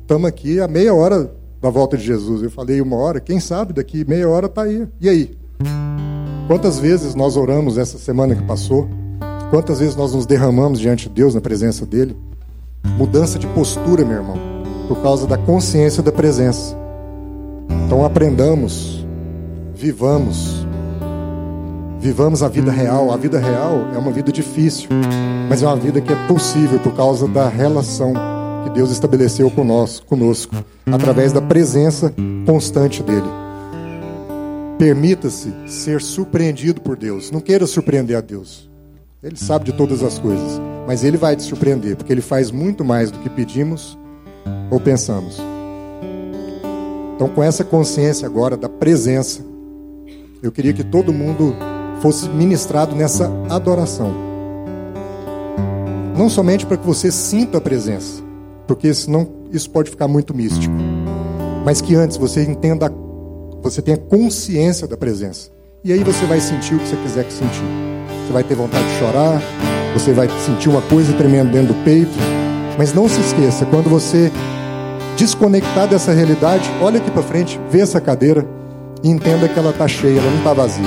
estamos 0.01 0.27
aqui 0.27 0.59
a 0.59 0.67
meia 0.67 0.93
hora 0.93 1.36
da 1.61 1.69
volta 1.69 1.97
de 1.97 2.03
Jesus. 2.03 2.43
Eu 2.43 2.51
falei 2.51 2.81
uma 2.81 2.95
hora, 2.95 3.19
quem 3.19 3.39
sabe 3.39 3.73
daqui 3.73 4.05
meia 4.07 4.27
hora 4.29 4.45
está 4.45 4.63
aí. 4.63 4.87
E 5.01 5.09
aí? 5.09 5.37
Quantas 6.47 6.79
vezes 6.79 7.15
nós 7.15 7.35
oramos 7.35 7.77
essa 7.77 7.97
semana 7.97 8.35
que 8.35 8.43
passou? 8.43 8.87
Quantas 9.49 9.79
vezes 9.79 9.95
nós 9.95 10.13
nos 10.13 10.25
derramamos 10.25 10.79
diante 10.79 11.07
de 11.07 11.15
Deus 11.15 11.33
na 11.33 11.41
presença 11.41 11.85
dele? 11.85 12.15
Mudança 12.97 13.37
de 13.37 13.47
postura, 13.47 14.05
meu 14.05 14.17
irmão, 14.17 14.37
por 14.87 15.01
causa 15.01 15.27
da 15.27 15.37
consciência 15.37 16.01
da 16.01 16.11
presença. 16.11 16.77
Então 17.85 18.05
aprendamos, 18.05 19.05
vivamos, 19.73 20.65
vivamos 21.99 22.43
a 22.43 22.47
vida 22.47 22.71
real. 22.71 23.11
A 23.11 23.17
vida 23.17 23.39
real 23.39 23.87
é 23.93 23.97
uma 23.97 24.11
vida 24.11 24.31
difícil, 24.31 24.89
mas 25.49 25.63
é 25.63 25.65
uma 25.65 25.75
vida 25.75 25.99
que 25.99 26.13
é 26.13 26.27
possível 26.27 26.79
por 26.79 26.93
causa 26.93 27.27
da 27.27 27.49
relação 27.49 28.36
que 28.67 28.73
Deus 28.73 28.91
estabeleceu 28.91 29.49
conosco, 29.49 30.55
através 30.85 31.31
da 31.31 31.41
presença 31.41 32.13
constante 32.45 33.01
dele. 33.01 33.27
Permita-se 34.77 35.53
ser 35.65 36.01
surpreendido 36.01 36.81
por 36.81 36.97
Deus. 36.97 37.31
Não 37.31 37.39
queira 37.39 37.65
surpreender 37.65 38.17
a 38.17 38.21
Deus. 38.21 38.69
Ele 39.23 39.37
sabe 39.37 39.65
de 39.65 39.73
todas 39.73 40.03
as 40.03 40.19
coisas, 40.19 40.61
mas 40.85 41.03
ele 41.03 41.15
vai 41.15 41.35
te 41.35 41.43
surpreender, 41.43 41.95
porque 41.95 42.11
ele 42.11 42.21
faz 42.21 42.51
muito 42.51 42.83
mais 42.83 43.09
do 43.09 43.19
que 43.19 43.29
pedimos 43.29 43.97
ou 44.69 44.79
pensamos. 44.79 45.37
Então, 47.15 47.29
com 47.29 47.41
essa 47.41 47.63
consciência 47.63 48.27
agora 48.27 48.57
da 48.57 48.69
presença, 48.69 49.41
eu 50.43 50.51
queria 50.51 50.73
que 50.73 50.83
todo 50.83 51.13
mundo 51.13 51.55
fosse 52.01 52.27
ministrado 52.29 52.95
nessa 52.95 53.31
adoração. 53.49 54.13
Não 56.15 56.29
somente 56.29 56.65
para 56.65 56.77
que 56.77 56.85
você 56.85 57.11
sinta 57.11 57.57
a 57.57 57.61
presença, 57.61 58.26
porque 58.67 58.93
senão 58.93 59.27
isso 59.51 59.69
pode 59.69 59.89
ficar 59.89 60.07
muito 60.07 60.35
místico, 60.35 60.75
mas 61.65 61.81
que 61.81 61.95
antes 61.95 62.17
você 62.17 62.43
entenda, 62.43 62.91
você 63.63 63.81
tenha 63.81 63.97
consciência 63.97 64.87
da 64.87 64.97
presença. 64.97 65.49
E 65.83 65.93
aí 65.93 66.03
você 66.03 66.25
vai 66.25 66.39
sentir 66.39 66.75
o 66.75 66.79
que 66.79 66.87
você 66.87 66.95
quiser 66.97 67.23
que 67.23 67.33
sentir. 67.33 67.63
Você 68.25 68.33
vai 68.33 68.43
ter 68.43 68.55
vontade 68.55 68.85
de 68.85 68.99
chorar, 68.99 69.41
você 69.93 70.11
vai 70.11 70.27
sentir 70.45 70.69
uma 70.69 70.81
coisa 70.81 71.13
tremenda 71.13 71.51
dentro 71.51 71.73
do 71.73 71.83
peito. 71.83 72.11
Mas 72.77 72.93
não 72.93 73.07
se 73.07 73.19
esqueça, 73.21 73.65
quando 73.65 73.89
você 73.89 74.31
desconectar 75.17 75.87
dessa 75.87 76.11
realidade, 76.11 76.69
olha 76.79 76.99
aqui 76.99 77.09
para 77.09 77.23
frente, 77.23 77.59
vê 77.71 77.79
essa 77.79 77.99
cadeira 77.99 78.45
e 79.03 79.09
entenda 79.09 79.47
que 79.47 79.57
ela 79.57 79.71
está 79.71 79.87
cheia, 79.87 80.19
ela 80.19 80.29
não 80.29 80.37
está 80.37 80.53
vazia. 80.53 80.85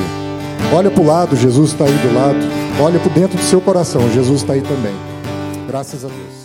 Olha 0.73 0.91
para 0.91 1.03
o 1.03 1.07
lado, 1.07 1.37
Jesus 1.37 1.73
está 1.73 1.85
aí 1.85 1.99
do 1.99 2.15
lado. 2.15 2.39
Olha 2.81 3.01
para 3.01 3.13
dentro 3.13 3.37
do 3.37 3.43
seu 3.43 3.61
coração, 3.61 4.09
Jesus 4.13 4.43
está 4.43 4.53
aí 4.53 4.63
também. 4.63 4.95
Graças 5.67 6.05
a 6.05 6.09
Deus. 6.09 6.40